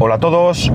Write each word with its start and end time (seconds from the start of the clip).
Hola 0.00 0.14
a 0.14 0.18
todos. 0.18 0.70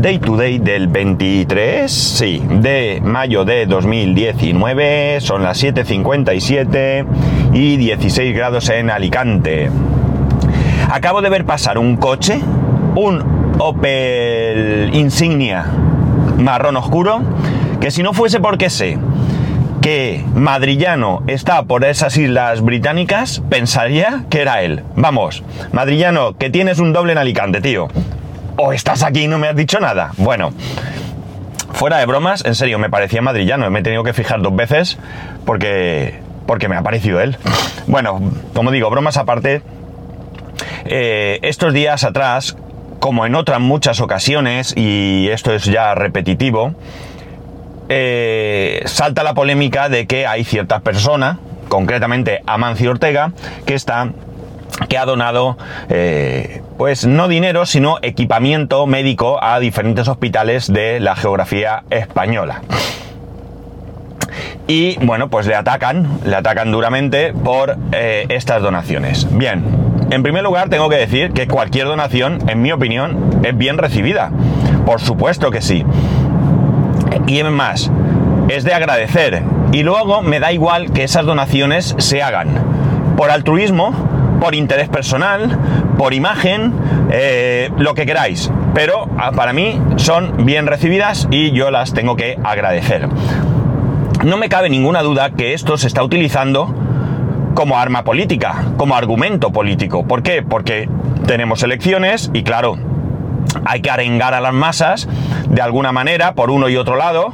Day 0.00 0.18
to 0.18 0.38
day 0.38 0.58
del 0.58 0.88
23, 0.88 1.92
sí, 1.92 2.42
de 2.48 3.02
mayo 3.04 3.44
de 3.44 3.66
2019. 3.66 5.20
Son 5.20 5.42
las 5.42 5.62
7.57 5.62 7.04
y 7.52 7.76
16 7.76 8.34
grados 8.34 8.70
en 8.70 8.88
Alicante. 8.88 9.68
Acabo 10.90 11.20
de 11.20 11.28
ver 11.28 11.44
pasar 11.44 11.76
un 11.76 11.98
coche, 11.98 12.40
un 12.94 13.54
Opel 13.58 14.94
Insignia 14.94 15.66
marrón 16.38 16.78
oscuro, 16.78 17.20
que 17.82 17.90
si 17.90 18.02
no 18.02 18.14
fuese 18.14 18.40
porque 18.40 18.70
sé 18.70 18.98
que 19.82 20.24
Madrillano 20.34 21.22
está 21.26 21.64
por 21.64 21.84
esas 21.84 22.16
islas 22.16 22.62
británicas, 22.62 23.42
pensaría 23.50 24.24
que 24.30 24.40
era 24.40 24.62
él. 24.62 24.84
Vamos, 24.96 25.42
Madrillano, 25.72 26.38
que 26.38 26.48
tienes 26.48 26.78
un 26.78 26.94
doble 26.94 27.12
en 27.12 27.18
Alicante, 27.18 27.60
tío. 27.60 27.88
O 28.56 28.72
estás 28.72 29.02
aquí 29.02 29.24
y 29.24 29.28
no 29.28 29.38
me 29.38 29.48
has 29.48 29.56
dicho 29.56 29.80
nada. 29.80 30.12
Bueno, 30.16 30.52
fuera 31.72 31.98
de 31.98 32.06
bromas, 32.06 32.44
en 32.44 32.54
serio, 32.54 32.78
me 32.78 32.88
parecía 32.88 33.20
madrillano. 33.20 33.68
Me 33.70 33.80
he 33.80 33.82
tenido 33.82 34.04
que 34.04 34.12
fijar 34.12 34.40
dos 34.42 34.54
veces 34.54 34.98
porque, 35.44 36.20
porque 36.46 36.68
me 36.68 36.76
ha 36.76 36.82
parecido 36.82 37.20
él. 37.20 37.36
Bueno, 37.86 38.20
como 38.54 38.70
digo, 38.70 38.90
bromas 38.90 39.16
aparte. 39.16 39.62
Eh, 40.84 41.38
estos 41.42 41.72
días 41.72 42.04
atrás, 42.04 42.56
como 43.00 43.26
en 43.26 43.34
otras 43.34 43.60
muchas 43.60 44.00
ocasiones, 44.00 44.74
y 44.76 45.28
esto 45.30 45.52
es 45.52 45.64
ya 45.64 45.94
repetitivo, 45.94 46.74
eh, 47.88 48.82
salta 48.86 49.22
la 49.22 49.34
polémica 49.34 49.88
de 49.88 50.06
que 50.06 50.26
hay 50.26 50.44
ciertas 50.44 50.80
personas, 50.82 51.38
concretamente 51.68 52.40
Amancio 52.46 52.90
Ortega, 52.90 53.32
que 53.66 53.74
está 53.74 54.10
que 54.88 54.98
ha 54.98 55.04
donado 55.04 55.56
eh, 55.88 56.62
pues 56.76 57.06
no 57.06 57.28
dinero 57.28 57.64
sino 57.66 57.98
equipamiento 58.02 58.86
médico 58.86 59.42
a 59.42 59.60
diferentes 59.60 60.08
hospitales 60.08 60.72
de 60.72 61.00
la 61.00 61.16
geografía 61.16 61.84
española. 61.90 62.62
Y 64.66 64.96
bueno 65.04 65.28
pues 65.28 65.46
le 65.46 65.54
atacan 65.54 66.20
le 66.24 66.36
atacan 66.36 66.72
duramente 66.72 67.32
por 67.32 67.76
eh, 67.92 68.26
estas 68.28 68.62
donaciones. 68.62 69.26
Bien 69.36 69.84
en 70.10 70.22
primer 70.22 70.44
lugar 70.44 70.68
tengo 70.68 70.88
que 70.88 70.96
decir 70.96 71.32
que 71.32 71.48
cualquier 71.48 71.86
donación 71.86 72.38
en 72.48 72.62
mi 72.62 72.72
opinión 72.72 73.40
es 73.42 73.56
bien 73.56 73.78
recibida. 73.78 74.30
Por 74.86 75.00
supuesto 75.00 75.50
que 75.50 75.62
sí. 75.62 75.84
Y 77.26 77.38
es 77.38 77.50
más, 77.50 77.90
es 78.48 78.64
de 78.64 78.74
agradecer. 78.74 79.42
Y 79.72 79.82
luego 79.82 80.22
me 80.22 80.40
da 80.40 80.52
igual 80.52 80.92
que 80.92 81.04
esas 81.04 81.24
donaciones 81.24 81.94
se 81.98 82.22
hagan. 82.22 82.48
Por 83.16 83.30
altruismo, 83.30 83.92
por 84.44 84.54
interés 84.54 84.90
personal, 84.90 85.58
por 85.96 86.12
imagen, 86.12 86.74
eh, 87.10 87.70
lo 87.78 87.94
que 87.94 88.04
queráis. 88.04 88.52
Pero 88.74 89.08
ah, 89.16 89.32
para 89.32 89.54
mí 89.54 89.80
son 89.96 90.44
bien 90.44 90.66
recibidas 90.66 91.28
y 91.30 91.52
yo 91.52 91.70
las 91.70 91.94
tengo 91.94 92.14
que 92.14 92.38
agradecer. 92.44 93.08
No 94.22 94.36
me 94.36 94.50
cabe 94.50 94.68
ninguna 94.68 95.00
duda 95.00 95.30
que 95.30 95.54
esto 95.54 95.78
se 95.78 95.86
está 95.86 96.02
utilizando 96.04 96.74
como 97.54 97.78
arma 97.78 98.04
política, 98.04 98.66
como 98.76 98.96
argumento 98.96 99.50
político. 99.50 100.06
¿Por 100.06 100.22
qué? 100.22 100.42
Porque 100.42 100.90
tenemos 101.26 101.62
elecciones 101.62 102.30
y 102.34 102.42
claro, 102.42 102.76
hay 103.64 103.80
que 103.80 103.90
arengar 103.90 104.34
a 104.34 104.42
las 104.42 104.52
masas 104.52 105.08
de 105.48 105.62
alguna 105.62 105.90
manera 105.90 106.34
por 106.34 106.50
uno 106.50 106.68
y 106.68 106.76
otro 106.76 106.96
lado. 106.96 107.32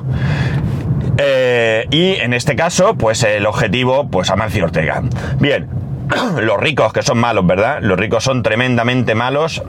Eh, 1.18 1.88
y 1.90 2.20
en 2.20 2.34
este 2.34 2.54
caso, 2.54 2.94
pues 2.94 3.24
el 3.24 3.46
objetivo, 3.46 4.08
pues 4.08 4.30
Amancio 4.30 4.62
Ortega. 4.62 5.02
Bien, 5.40 5.79
los 6.40 6.58
ricos 6.58 6.92
que 6.92 7.02
son 7.02 7.18
malos, 7.18 7.46
¿verdad? 7.46 7.78
Los 7.80 7.98
ricos 7.98 8.24
son 8.24 8.42
tremendamente 8.42 9.14
malos 9.14 9.62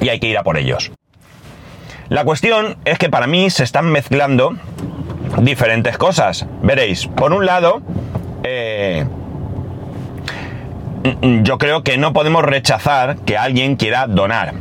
y 0.00 0.08
hay 0.08 0.20
que 0.20 0.28
ir 0.28 0.38
a 0.38 0.42
por 0.42 0.56
ellos. 0.56 0.90
La 2.08 2.24
cuestión 2.24 2.76
es 2.84 2.98
que 2.98 3.08
para 3.08 3.26
mí 3.26 3.50
se 3.50 3.62
están 3.62 3.86
mezclando 3.86 4.54
diferentes 5.40 5.96
cosas. 5.96 6.46
Veréis, 6.62 7.06
por 7.06 7.32
un 7.32 7.46
lado, 7.46 7.82
eh, 8.42 9.06
yo 11.22 11.58
creo 11.58 11.82
que 11.82 11.98
no 11.98 12.12
podemos 12.12 12.42
rechazar 12.44 13.16
que 13.18 13.38
alguien 13.38 13.76
quiera 13.76 14.06
donar. 14.06 14.54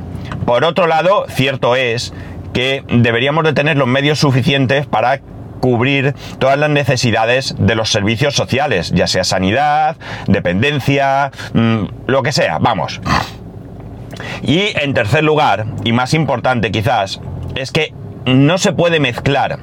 Por 0.46 0.64
otro 0.64 0.88
lado, 0.88 1.26
cierto 1.30 1.76
es 1.76 2.14
que 2.54 2.84
deberíamos 2.88 3.44
de 3.44 3.54
tener 3.54 3.78
los 3.78 3.88
medios 3.88 4.20
suficientes 4.20 4.86
para 4.86 5.22
cubrir 5.60 6.14
todas 6.40 6.58
las 6.58 6.70
necesidades 6.70 7.56
de 7.58 7.76
los 7.76 7.92
servicios 7.92 8.36
sociales, 8.36 8.92
ya 8.92 9.08
sea 9.08 9.24
sanidad, 9.24 9.98
dependencia, 10.28 11.32
mm, 11.54 11.84
lo 12.08 12.24
que 12.24 12.32
sea, 12.32 12.60
vamos. 12.60 13.02
Y 14.42 14.72
en 14.76 14.94
tercer 14.94 15.24
lugar, 15.24 15.66
y 15.84 15.92
más 15.92 16.14
importante 16.14 16.72
quizás, 16.72 17.22
es 17.56 17.72
que 17.72 17.94
no 18.26 18.58
se 18.58 18.74
puede 18.74 19.00
mezclar 19.00 19.60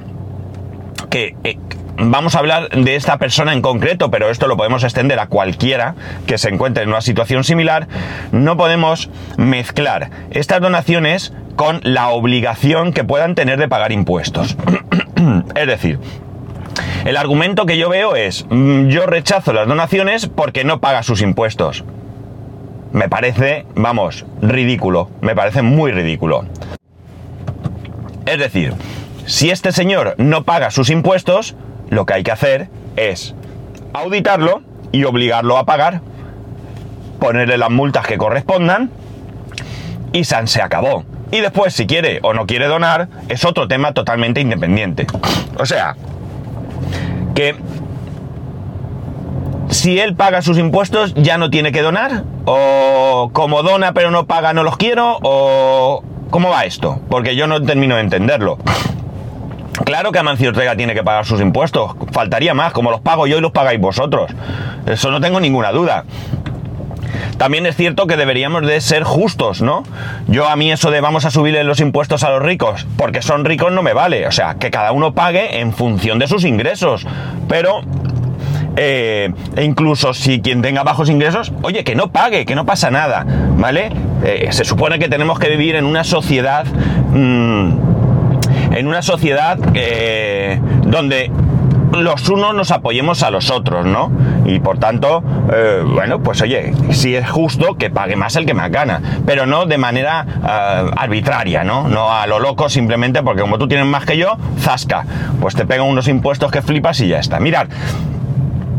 que 1.09 1.35
eh, 1.43 1.57
vamos 1.97 2.35
a 2.35 2.39
hablar 2.39 2.69
de 2.69 2.95
esta 2.95 3.17
persona 3.17 3.53
en 3.53 3.61
concreto, 3.61 4.11
pero 4.11 4.29
esto 4.29 4.47
lo 4.47 4.57
podemos 4.57 4.83
extender 4.83 5.19
a 5.19 5.27
cualquiera 5.27 5.95
que 6.25 6.37
se 6.37 6.49
encuentre 6.49 6.83
en 6.83 6.89
una 6.89 7.01
situación 7.01 7.43
similar, 7.43 7.87
no 8.31 8.57
podemos 8.57 9.09
mezclar 9.37 10.09
estas 10.31 10.61
donaciones 10.61 11.33
con 11.55 11.81
la 11.83 12.09
obligación 12.09 12.93
que 12.93 13.03
puedan 13.03 13.35
tener 13.35 13.57
de 13.59 13.67
pagar 13.67 13.91
impuestos. 13.91 14.55
es 15.55 15.67
decir, 15.67 15.99
el 17.05 17.17
argumento 17.17 17.65
que 17.65 17.77
yo 17.77 17.89
veo 17.89 18.15
es, 18.15 18.45
mm, 18.49 18.87
yo 18.87 19.05
rechazo 19.05 19.53
las 19.53 19.67
donaciones 19.67 20.27
porque 20.27 20.63
no 20.63 20.79
paga 20.79 21.03
sus 21.03 21.21
impuestos. 21.21 21.83
Me 22.91 23.09
parece, 23.09 23.65
vamos, 23.75 24.25
ridículo, 24.41 25.09
me 25.21 25.35
parece 25.35 25.61
muy 25.61 25.91
ridículo. 25.91 26.45
Es 28.25 28.39
decir, 28.39 28.73
si 29.25 29.49
este 29.49 29.71
señor 29.71 30.15
no 30.17 30.43
paga 30.43 30.71
sus 30.71 30.89
impuestos, 30.89 31.55
lo 31.89 32.05
que 32.05 32.13
hay 32.13 32.23
que 32.23 32.31
hacer 32.31 32.69
es 32.95 33.35
auditarlo 33.93 34.61
y 34.91 35.03
obligarlo 35.03 35.57
a 35.57 35.65
pagar, 35.65 36.01
ponerle 37.19 37.57
las 37.57 37.69
multas 37.69 38.05
que 38.05 38.17
correspondan 38.17 38.89
y 40.13 40.23
San 40.23 40.47
se 40.47 40.61
acabó. 40.61 41.03
Y 41.31 41.41
después, 41.41 41.73
si 41.73 41.87
quiere 41.87 42.19
o 42.23 42.33
no 42.33 42.45
quiere 42.45 42.67
donar, 42.67 43.07
es 43.27 43.43
otro 43.45 43.67
tema 43.67 43.93
totalmente 43.93 44.39
independiente. 44.39 45.07
O 45.59 45.65
sea, 45.65 45.95
que 47.35 47.55
si 49.69 49.99
él 49.99 50.15
paga 50.15 50.41
sus 50.41 50.57
impuestos, 50.57 51.13
ya 51.15 51.37
no 51.37 51.49
tiene 51.49 51.71
que 51.71 51.81
donar. 51.81 52.23
O 52.45 53.29
como 53.33 53.63
dona 53.63 53.93
pero 53.93 54.11
no 54.11 54.25
paga, 54.25 54.53
no 54.53 54.63
los 54.63 54.77
quiero. 54.77 55.17
O 55.21 56.03
cómo 56.29 56.49
va 56.49 56.65
esto. 56.65 57.01
Porque 57.09 57.35
yo 57.35 57.47
no 57.47 57.61
termino 57.61 57.95
de 57.95 58.01
entenderlo. 58.01 58.57
Claro 59.85 60.11
que 60.11 60.19
Amancio 60.19 60.49
Ortega 60.49 60.75
tiene 60.75 60.93
que 60.93 61.03
pagar 61.03 61.25
sus 61.25 61.41
impuestos. 61.41 61.91
Faltaría 62.11 62.53
más, 62.53 62.73
como 62.73 62.89
los 62.89 63.01
pago 63.01 63.27
yo 63.27 63.37
y 63.37 63.41
los 63.41 63.51
pagáis 63.51 63.79
vosotros. 63.79 64.31
Eso 64.85 65.11
no 65.11 65.21
tengo 65.21 65.39
ninguna 65.39 65.71
duda. 65.71 66.05
También 67.37 67.65
es 67.65 67.75
cierto 67.75 68.07
que 68.07 68.17
deberíamos 68.17 68.65
de 68.65 68.79
ser 68.81 69.03
justos, 69.03 69.61
¿no? 69.61 69.83
Yo 70.27 70.47
a 70.47 70.55
mí 70.55 70.71
eso 70.71 70.91
de 70.91 71.01
vamos 71.01 71.25
a 71.25 71.31
subirle 71.31 71.63
los 71.63 71.79
impuestos 71.79 72.23
a 72.23 72.29
los 72.29 72.41
ricos 72.41 72.85
porque 72.97 73.21
son 73.21 73.45
ricos 73.45 73.71
no 73.71 73.83
me 73.83 73.93
vale. 73.93 74.27
O 74.27 74.31
sea, 74.31 74.55
que 74.55 74.71
cada 74.71 74.91
uno 74.91 75.13
pague 75.13 75.59
en 75.59 75.73
función 75.73 76.19
de 76.19 76.27
sus 76.27 76.43
ingresos. 76.43 77.05
Pero 77.47 77.81
eh, 78.75 79.33
e 79.55 79.63
incluso 79.63 80.13
si 80.13 80.39
quien 80.39 80.61
tenga 80.61 80.83
bajos 80.83 81.09
ingresos, 81.09 81.51
oye, 81.63 81.83
que 81.83 81.95
no 81.95 82.11
pague, 82.11 82.45
que 82.45 82.55
no 82.55 82.65
pasa 82.65 82.91
nada, 82.91 83.25
¿vale? 83.57 83.89
Eh, 84.23 84.49
se 84.51 84.65
supone 84.65 84.99
que 84.99 85.09
tenemos 85.09 85.39
que 85.39 85.49
vivir 85.49 85.75
en 85.75 85.85
una 85.85 86.03
sociedad, 86.03 86.65
mm, 86.65 87.71
en 88.73 88.87
una 88.87 89.01
sociedad 89.01 89.57
eh, 89.73 90.59
donde 90.83 91.31
los 91.91 92.29
unos 92.29 92.53
nos 92.53 92.71
apoyemos 92.71 93.23
a 93.23 93.31
los 93.31 93.49
otros, 93.49 93.85
¿no? 93.85 94.11
Y 94.45 94.59
por 94.59 94.77
tanto, 94.77 95.23
eh, 95.51 95.83
bueno, 95.85 96.21
pues 96.21 96.41
oye, 96.41 96.73
si 96.91 97.15
es 97.15 97.29
justo 97.29 97.75
que 97.75 97.89
pague 97.89 98.15
más 98.15 98.35
el 98.35 98.45
que 98.45 98.53
más 98.53 98.71
gana, 98.71 99.01
pero 99.25 99.45
no 99.45 99.65
de 99.65 99.77
manera 99.77 100.25
eh, 100.27 100.91
arbitraria, 100.95 101.63
¿no? 101.63 101.87
No 101.87 102.11
a 102.13 102.27
lo 102.27 102.39
loco 102.39 102.69
simplemente 102.69 103.23
porque 103.23 103.41
como 103.41 103.57
tú 103.57 103.67
tienes 103.67 103.85
más 103.85 104.05
que 104.05 104.17
yo, 104.17 104.37
zasca, 104.59 105.05
pues 105.39 105.55
te 105.55 105.65
pegan 105.65 105.87
unos 105.87 106.07
impuestos 106.07 106.51
que 106.51 106.61
flipas 106.61 106.99
y 107.01 107.07
ya 107.07 107.19
está. 107.19 107.39
Mirad, 107.39 107.67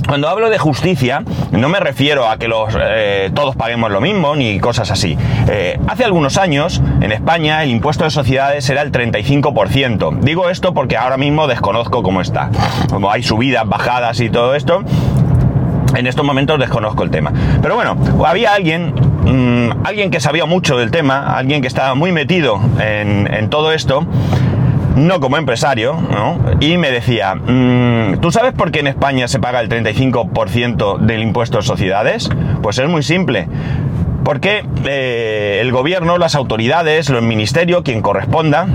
cuando 0.08 0.26
hablo 0.31 0.49
de 0.49 0.58
justicia, 0.58 1.22
no 1.50 1.69
me 1.69 1.81
refiero 1.81 2.31
a 2.31 2.38
que 2.38 2.49
los, 2.49 2.75
eh, 2.81 3.31
todos 3.34 3.55
paguemos 3.56 3.90
lo 3.90 4.00
mismo 4.00 4.34
ni 4.37 4.58
cosas 4.58 4.90
así. 4.90 5.19
Eh, 5.49 5.78
hace 5.87 6.02
algunos 6.02 6.38
años, 6.38 6.81
en 7.02 7.12
España, 7.12 7.62
el 7.62 7.70
impuesto 7.70 8.05
de 8.05 8.10
sociedades 8.10 8.69
era 8.70 8.81
el 8.81 8.90
35%. 8.90 10.20
Digo 10.20 10.49
esto 10.49 10.72
porque 10.72 10.96
ahora 10.96 11.19
mismo 11.19 11.46
desconozco 11.46 12.02
cómo 12.02 12.22
está. 12.22 12.49
Como 12.88 13.10
hay 13.10 13.22
subidas, 13.22 13.69
bajadas 13.69 14.20
y 14.20 14.31
todo 14.31 14.55
esto, 14.55 14.82
en 15.94 16.06
estos 16.06 16.25
momentos 16.25 16.58
desconozco 16.58 17.02
el 17.02 17.10
tema. 17.10 17.31
Pero 17.60 17.75
bueno, 17.75 17.94
había 18.26 18.55
alguien, 18.55 18.94
mm, 18.94 19.87
alguien 19.87 20.10
que 20.10 20.20
sabía 20.20 20.46
mucho 20.46 20.78
del 20.78 20.90
tema, 20.90 21.37
alguien 21.37 21.60
que 21.60 21.69
estaba 21.69 21.94
muy 21.94 22.12
metido 22.12 22.58
en, 22.81 23.32
en 23.32 23.50
todo 23.50 23.72
esto, 23.72 24.06
no 24.98 25.20
como 25.20 25.36
empresario, 25.36 25.94
¿no? 25.94 26.38
y 26.60 26.76
me 26.76 26.90
decía, 26.90 27.34
mm, 27.34 28.18
¿tú 28.20 28.32
sabes 28.32 28.52
por 28.52 28.70
qué 28.70 28.80
en 28.80 28.88
España 28.88 29.28
se 29.28 29.38
paga 29.38 29.60
el 29.60 29.68
35% 29.68 30.98
del 30.98 31.22
impuesto 31.22 31.58
de 31.58 31.62
sociedades? 31.62 32.28
Pues 32.62 32.78
es 32.78 32.88
muy 32.88 33.02
simple 33.02 33.48
Porque 34.24 34.64
eh, 34.84 35.58
el 35.60 35.72
gobierno, 35.72 36.18
las 36.18 36.34
autoridades, 36.34 37.08
el 37.08 37.22
ministerio, 37.22 37.82
quien 37.82 38.02
corresponda, 38.02 38.66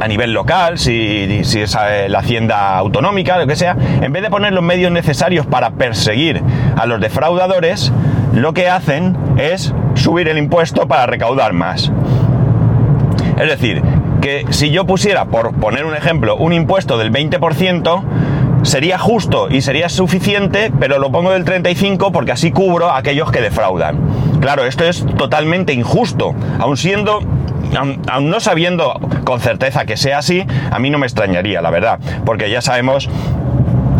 a 0.00 0.08
nivel 0.08 0.32
local, 0.32 0.78
si, 0.78 1.44
si 1.44 1.60
es 1.60 1.76
eh, 1.80 2.08
la 2.08 2.18
hacienda 2.18 2.76
autonómica, 2.76 3.38
lo 3.38 3.46
que 3.46 3.56
sea, 3.56 3.76
en 4.02 4.12
vez 4.12 4.22
de 4.22 4.30
poner 4.30 4.52
los 4.52 4.62
medios 4.62 4.92
necesarios 4.92 5.46
para 5.46 5.70
perseguir 5.70 6.42
a 6.76 6.86
los 6.86 7.00
defraudadores, 7.00 7.92
lo 8.34 8.52
que 8.52 8.68
hacen 8.68 9.16
es 9.38 9.72
subir 9.94 10.28
el 10.28 10.38
impuesto 10.38 10.86
para 10.86 11.06
recaudar 11.06 11.52
más. 11.52 11.90
Es 13.38 13.48
decir, 13.48 13.82
que 14.24 14.46
si 14.48 14.70
yo 14.70 14.86
pusiera, 14.86 15.26
por 15.26 15.52
poner 15.52 15.84
un 15.84 15.94
ejemplo, 15.94 16.34
un 16.36 16.54
impuesto 16.54 16.96
del 16.96 17.12
20%, 17.12 18.02
sería 18.62 18.98
justo 18.98 19.48
y 19.50 19.60
sería 19.60 19.90
suficiente, 19.90 20.72
pero 20.80 20.98
lo 20.98 21.12
pongo 21.12 21.32
del 21.32 21.44
35% 21.44 22.10
porque 22.10 22.32
así 22.32 22.50
cubro 22.50 22.88
a 22.88 22.96
aquellos 22.96 23.30
que 23.30 23.42
defraudan. 23.42 24.00
Claro, 24.40 24.64
esto 24.64 24.84
es 24.84 25.04
totalmente 25.18 25.74
injusto, 25.74 26.34
aun 26.58 26.78
siendo 26.78 27.20
aun, 27.76 28.30
no 28.30 28.40
sabiendo 28.40 28.98
con 29.24 29.40
certeza 29.40 29.84
que 29.84 29.98
sea 29.98 30.16
así, 30.16 30.46
a 30.70 30.78
mí 30.78 30.88
no 30.88 30.96
me 30.96 31.04
extrañaría, 31.04 31.60
la 31.60 31.68
verdad, 31.68 31.98
porque 32.24 32.48
ya 32.48 32.62
sabemos 32.62 33.10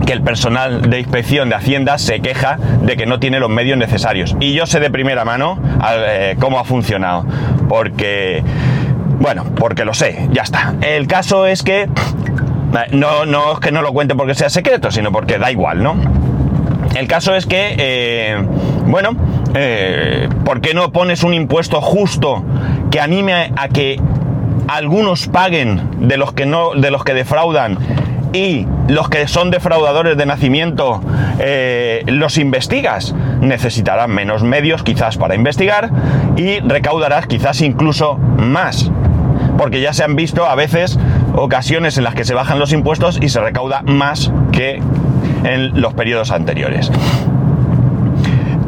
que 0.06 0.14
el 0.14 0.22
personal 0.22 0.88
de 0.88 1.00
inspección 1.00 1.50
de 1.50 1.56
Hacienda 1.56 1.98
se 1.98 2.20
queja 2.20 2.58
de 2.80 2.96
que 2.96 3.04
no 3.04 3.20
tiene 3.20 3.40
los 3.40 3.50
medios 3.50 3.76
necesarios. 3.76 4.36
Y 4.40 4.54
yo 4.54 4.66
sé 4.66 4.80
de 4.80 4.88
primera 4.90 5.26
mano 5.26 5.58
eh, 5.86 6.36
cómo 6.40 6.58
ha 6.58 6.64
funcionado, 6.64 7.26
porque, 7.68 8.42
bueno, 9.24 9.46
porque 9.56 9.86
lo 9.86 9.94
sé, 9.94 10.28
ya 10.32 10.42
está. 10.42 10.74
El 10.82 11.06
caso 11.06 11.46
es 11.46 11.62
que, 11.62 11.84
eh, 11.84 11.88
no, 12.90 13.24
no 13.24 13.54
es 13.54 13.60
que 13.60 13.72
no 13.72 13.80
lo 13.80 13.94
cuente 13.94 14.14
porque 14.14 14.34
sea 14.34 14.50
secreto, 14.50 14.90
sino 14.90 15.12
porque 15.12 15.38
da 15.38 15.50
igual, 15.50 15.82
¿no? 15.82 15.96
El 16.94 17.08
caso 17.08 17.34
es 17.34 17.46
que, 17.46 17.74
eh, 17.78 18.36
bueno, 18.84 19.16
¿por 20.44 20.60
qué 20.60 20.74
no 20.74 20.92
pones 20.92 21.22
un 21.22 21.32
impuesto 21.32 21.80
justo 21.80 22.44
que 22.90 23.00
anime 23.00 23.50
a 23.56 23.68
que 23.68 23.98
algunos 24.68 25.26
paguen 25.28 26.06
de 26.06 26.18
los 26.18 26.34
que 26.34 26.44
no, 26.44 26.74
de 26.74 26.90
los 26.90 27.02
que 27.02 27.14
defraudan 27.14 27.78
y 28.34 28.66
los 28.88 29.08
que 29.08 29.26
son 29.26 29.50
defraudadores 29.50 30.18
de 30.18 30.26
nacimiento 30.26 31.00
eh, 31.38 32.02
los 32.06 32.36
investigas, 32.36 33.14
necesitarán 33.40 34.10
menos 34.10 34.42
medios 34.42 34.82
quizás 34.82 35.16
para 35.16 35.34
investigar 35.34 35.90
y 36.36 36.58
recaudarás 36.60 37.26
quizás 37.26 37.60
incluso 37.62 38.16
más. 38.16 38.90
Porque 39.58 39.80
ya 39.80 39.92
se 39.92 40.04
han 40.04 40.16
visto 40.16 40.46
a 40.46 40.54
veces 40.54 40.98
ocasiones 41.34 41.98
en 41.98 42.04
las 42.04 42.14
que 42.14 42.24
se 42.24 42.34
bajan 42.34 42.58
los 42.58 42.72
impuestos 42.72 43.18
y 43.20 43.28
se 43.28 43.40
recauda 43.40 43.82
más 43.82 44.32
que 44.52 44.80
en 45.44 45.80
los 45.80 45.94
periodos 45.94 46.30
anteriores. 46.30 46.90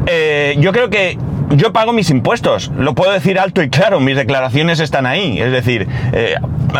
Eh, 0.06 0.56
yo 0.58 0.72
creo 0.72 0.88
que 0.88 1.18
yo 1.50 1.72
pago 1.72 1.92
mis 1.92 2.10
impuestos, 2.10 2.70
lo 2.76 2.94
puedo 2.94 3.12
decir 3.12 3.38
alto 3.38 3.62
y 3.62 3.70
claro, 3.70 4.00
mis 4.00 4.16
declaraciones 4.16 4.80
están 4.80 5.06
ahí. 5.06 5.40
Es 5.40 5.52
decir, 5.52 5.88
eh, 6.12 6.34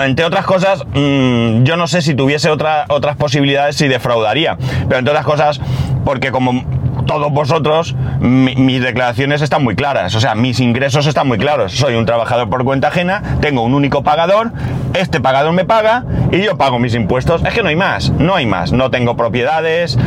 entre 0.05 0.25
otras 0.25 0.45
cosas, 0.45 0.85
mm, 0.95 1.63
yo 1.63 1.77
no 1.77 1.87
sé 1.87 2.03
si 2.03 2.15
tuviese 2.15 2.51
otras 2.51 3.17
posibilidades 3.17 3.77
si 3.77 3.89
defraudaría, 3.89 4.57
pero 4.89 4.99
entre 4.99 5.13
otras 5.13 5.25
cosas, 5.25 5.61
porque 6.05 6.31
como 6.31 6.65
todos 7.07 7.33
vosotros, 7.33 7.95
mis 8.21 8.83
declaraciones 8.83 9.43
están 9.43 9.65
muy 9.65 9.75
claras, 9.75 10.15
o 10.15 10.21
sea, 10.21 10.35
mis 10.35 10.61
ingresos 10.61 11.07
están 11.07 11.29
muy 11.29 11.39
claros. 11.39 11.73
Soy 11.73 11.95
un 11.95 12.05
trabajador 12.05 12.51
por 12.51 12.65
cuenta 12.65 12.89
ajena, 12.89 13.23
tengo 13.41 13.63
un 13.63 13.75
único 13.75 14.03
pagador, 14.03 14.53
este 14.95 15.21
pagador 15.21 15.53
me 15.53 15.65
paga 15.65 16.05
y 16.31 16.43
yo 16.43 16.57
pago 16.57 16.79
mis 16.79 16.95
impuestos. 16.95 17.43
Es 17.45 17.55
que 17.55 17.63
no 17.63 17.69
hay 17.69 17.77
más, 17.77 18.11
no 18.11 18.35
hay 18.35 18.47
más. 18.47 18.73
No 18.73 18.91
tengo 18.91 19.17
propiedades, 19.17 19.99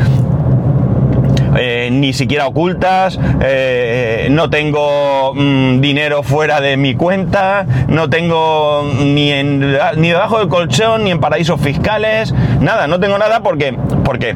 eh, 1.58 1.90
ni 1.92 2.14
siquiera 2.14 2.48
ocultas, 2.48 3.20
eh, 3.42 4.28
no 4.32 4.50
tengo 4.50 5.34
mm, 5.34 5.82
dinero 5.82 6.22
fuera 6.24 6.62
de 6.62 6.78
mi 6.78 6.94
cuenta, 6.96 7.66
no 7.88 8.10
tengo 8.10 8.84
ni, 9.04 9.32
en, 9.32 9.60
ni 9.98 10.10
debajo 10.10 10.40
del 10.40 10.48
colchón, 10.48 11.06
ni 11.06 11.12
en 11.12 11.20
paraísos 11.20 11.60
fiscales, 11.60 12.34
nada, 12.60 12.88
no 12.88 13.00
tengo 13.00 13.18
nada 13.18 13.42
porque, 13.42 13.76
porque, 14.04 14.36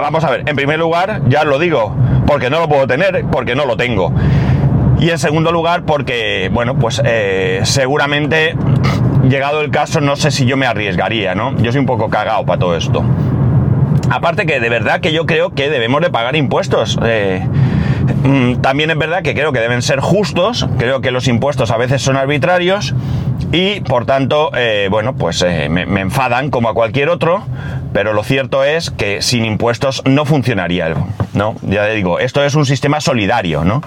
vamos 0.00 0.24
a 0.24 0.30
ver, 0.30 0.44
en 0.46 0.56
primer 0.56 0.78
lugar, 0.78 1.22
ya 1.28 1.44
lo 1.44 1.58
digo, 1.58 1.94
porque 2.26 2.50
no 2.50 2.60
lo 2.60 2.68
puedo 2.68 2.86
tener, 2.86 3.24
porque 3.30 3.54
no 3.54 3.66
lo 3.66 3.76
tengo. 3.76 4.12
Y 4.98 5.10
en 5.10 5.18
segundo 5.18 5.52
lugar, 5.52 5.82
porque, 5.84 6.48
bueno, 6.52 6.78
pues 6.78 7.02
eh, 7.04 7.60
seguramente, 7.64 8.54
llegado 9.28 9.60
el 9.60 9.70
caso, 9.70 10.00
no 10.00 10.16
sé 10.16 10.30
si 10.30 10.46
yo 10.46 10.56
me 10.56 10.66
arriesgaría, 10.66 11.34
¿no? 11.34 11.56
Yo 11.58 11.72
soy 11.72 11.80
un 11.80 11.86
poco 11.86 12.08
cagado 12.08 12.46
para 12.46 12.58
todo 12.58 12.76
esto. 12.76 13.04
Aparte 14.10 14.46
que 14.46 14.60
de 14.60 14.68
verdad 14.68 15.00
que 15.00 15.12
yo 15.12 15.26
creo 15.26 15.54
que 15.54 15.70
debemos 15.70 16.02
de 16.02 16.10
pagar 16.10 16.36
impuestos. 16.36 16.98
Eh, 17.04 17.46
también 18.60 18.90
es 18.90 18.98
verdad 18.98 19.22
que 19.22 19.34
creo 19.34 19.52
que 19.52 19.60
deben 19.60 19.82
ser 19.82 20.00
justos, 20.00 20.68
creo 20.78 21.00
que 21.00 21.10
los 21.10 21.28
impuestos 21.28 21.70
a 21.70 21.76
veces 21.76 22.02
son 22.02 22.16
arbitrarios 22.16 22.94
y 23.52 23.80
por 23.80 24.06
tanto, 24.06 24.50
eh, 24.56 24.88
bueno, 24.90 25.14
pues 25.14 25.42
eh, 25.42 25.68
me, 25.68 25.82
enfadan 26.00 26.50
como 26.50 26.68
a 26.68 26.74
cualquier 26.74 27.08
otro, 27.10 27.44
pero 27.92 28.12
lo 28.12 28.22
cierto 28.22 28.64
es 28.64 28.90
que 28.90 29.20
sin 29.20 29.44
impuestos 29.44 30.02
no 30.06 30.24
funcionaría, 30.24 30.94
¿no? 31.34 31.56
Ya 31.62 31.86
digo, 31.86 32.18
esto 32.18 32.42
es 32.44 32.54
un 32.54 32.64
sistema 32.64 33.00
solidario, 33.00 33.64
¿no? 33.64 33.82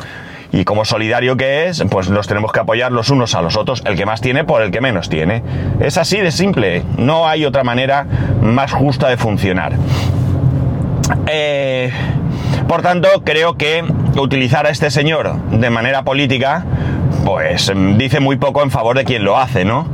Y 0.51 0.63
como 0.65 0.85
solidario 0.85 1.35
que 1.35 1.67
es, 1.67 1.83
pues 1.89 2.09
nos 2.09 2.27
tenemos 2.27 2.51
que 2.51 2.59
apoyar 2.59 2.91
los 2.91 3.09
unos 3.09 3.33
a 3.35 3.41
los 3.41 3.57
otros, 3.57 3.81
el 3.85 3.95
que 3.95 4.05
más 4.05 4.21
tiene 4.21 4.43
por 4.43 4.61
el 4.61 4.71
que 4.71 4.81
menos 4.81 5.09
tiene. 5.09 5.41
Es 5.79 5.97
así 5.97 6.17
de 6.17 6.31
simple, 6.31 6.83
no 6.97 7.27
hay 7.27 7.45
otra 7.45 7.63
manera 7.63 8.05
más 8.41 8.71
justa 8.71 9.09
de 9.09 9.17
funcionar. 9.17 9.73
Eh, 11.27 11.91
por 12.67 12.81
tanto, 12.81 13.09
creo 13.23 13.55
que 13.55 13.83
utilizar 14.15 14.65
a 14.65 14.69
este 14.69 14.91
señor 14.91 15.35
de 15.51 15.69
manera 15.69 16.03
política, 16.03 16.65
pues 17.25 17.71
dice 17.97 18.19
muy 18.19 18.37
poco 18.37 18.63
en 18.63 18.71
favor 18.71 18.97
de 18.97 19.05
quien 19.05 19.23
lo 19.23 19.37
hace, 19.37 19.65
¿no? 19.65 19.87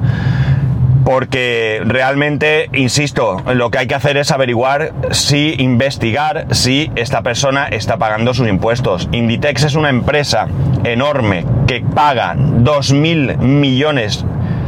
porque 1.03 1.81
realmente, 1.83 2.69
insisto, 2.73 3.41
lo 3.53 3.71
que 3.71 3.79
hay 3.79 3.87
que 3.87 3.95
hacer 3.95 4.17
es 4.17 4.31
averiguar 4.31 4.93
si 5.11 5.55
investigar 5.57 6.47
si 6.51 6.91
esta 6.95 7.21
persona 7.21 7.67
está 7.67 7.97
pagando 7.97 8.33
sus 8.33 8.47
impuestos. 8.47 9.09
Inditex 9.11 9.63
es 9.63 9.75
una 9.75 9.89
empresa 9.89 10.47
enorme 10.83 11.45
que 11.67 11.81
paga 11.81 12.35
2.000 12.35 13.37
millones 13.37 14.25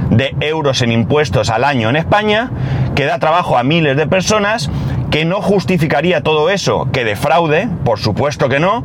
de 0.10 0.36
euros 0.42 0.82
en 0.82 0.92
impuestos 0.92 1.50
al 1.50 1.64
año 1.64 1.90
en 1.90 1.96
España, 1.96 2.52
que 2.96 3.06
da 3.06 3.20
trabajo 3.20 3.58
a 3.58 3.64
miles 3.64 3.98
de 3.98 4.08
personas, 4.08 4.70
que 5.12 5.26
no 5.26 5.42
justificaría 5.42 6.22
todo 6.22 6.50
eso 6.50 6.90
que 6.92 7.04
defraude, 7.04 7.68
por 7.86 8.00
supuesto 8.00 8.50
que 8.50 8.60
no, 8.60 8.84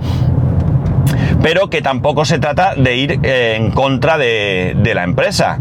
pero 1.48 1.70
que 1.70 1.80
tampoco 1.80 2.26
se 2.26 2.38
trata 2.38 2.74
de 2.74 2.96
ir 2.96 3.20
eh, 3.22 3.56
en 3.56 3.70
contra 3.70 4.18
de, 4.18 4.76
de 4.76 4.94
la 4.94 5.02
empresa 5.02 5.58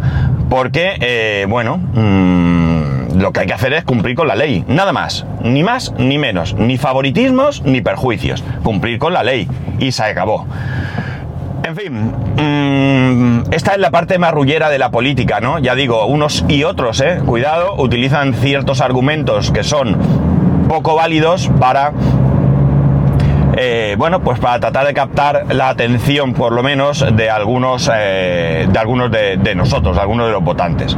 porque, 0.50 0.98
eh, 1.00 1.46
bueno, 1.48 1.78
mmm, 1.78 3.18
lo 3.18 3.32
que 3.32 3.40
hay 3.40 3.48
que 3.48 3.54
hacer 3.54 3.72
es 3.72 3.86
cumplir 3.86 4.14
con 4.18 4.28
la 4.28 4.36
ley, 4.36 4.66
nada 4.68 4.92
más, 4.92 5.26
ni 5.44 5.64
más 5.64 5.94
ni 5.98 6.18
menos, 6.18 6.56
ni 6.56 6.78
favoritismos 6.78 7.62
ni 7.64 7.80
perjuicios, 7.80 8.44
cumplir 8.64 9.00
con 9.00 9.14
la 9.14 9.24
ley 9.24 9.48
y 9.80 9.94
se 9.94 10.04
acabó. 10.04 10.46
En 11.64 11.74
fin, 11.74 12.12
mmm, 12.36 13.54
esta 13.54 13.72
es 13.72 13.80
la 13.80 13.90
parte 13.90 14.18
marrullera 14.18 14.70
de 14.70 14.80
la 14.80 14.92
política, 14.92 15.40
¿no? 15.40 15.58
Ya 15.58 15.74
digo, 15.74 16.06
unos 16.06 16.44
y 16.50 16.66
otros, 16.66 17.00
¿eh? 17.00 17.22
Cuidado, 17.26 17.76
utilizan 17.78 18.34
ciertos 18.34 18.82
argumentos 18.82 19.52
que 19.52 19.64
son 19.64 19.96
poco 20.68 20.96
válidos 20.96 21.50
para 21.62 21.94
eh, 23.60 23.96
bueno, 23.98 24.22
pues 24.22 24.40
para 24.40 24.60
tratar 24.60 24.86
de 24.86 24.94
captar 24.94 25.46
la 25.56 25.70
atención, 25.70 26.34
por 26.34 26.54
lo 26.54 26.62
menos, 26.62 27.04
de 27.16 27.32
algunos, 27.32 27.90
eh, 27.92 28.68
de, 28.72 28.80
algunos 28.80 29.10
de, 29.10 29.56
nosotros, 29.56 29.98
algunos 29.98 30.28
de 30.28 30.34
los 30.34 30.44
votantes 30.44 30.96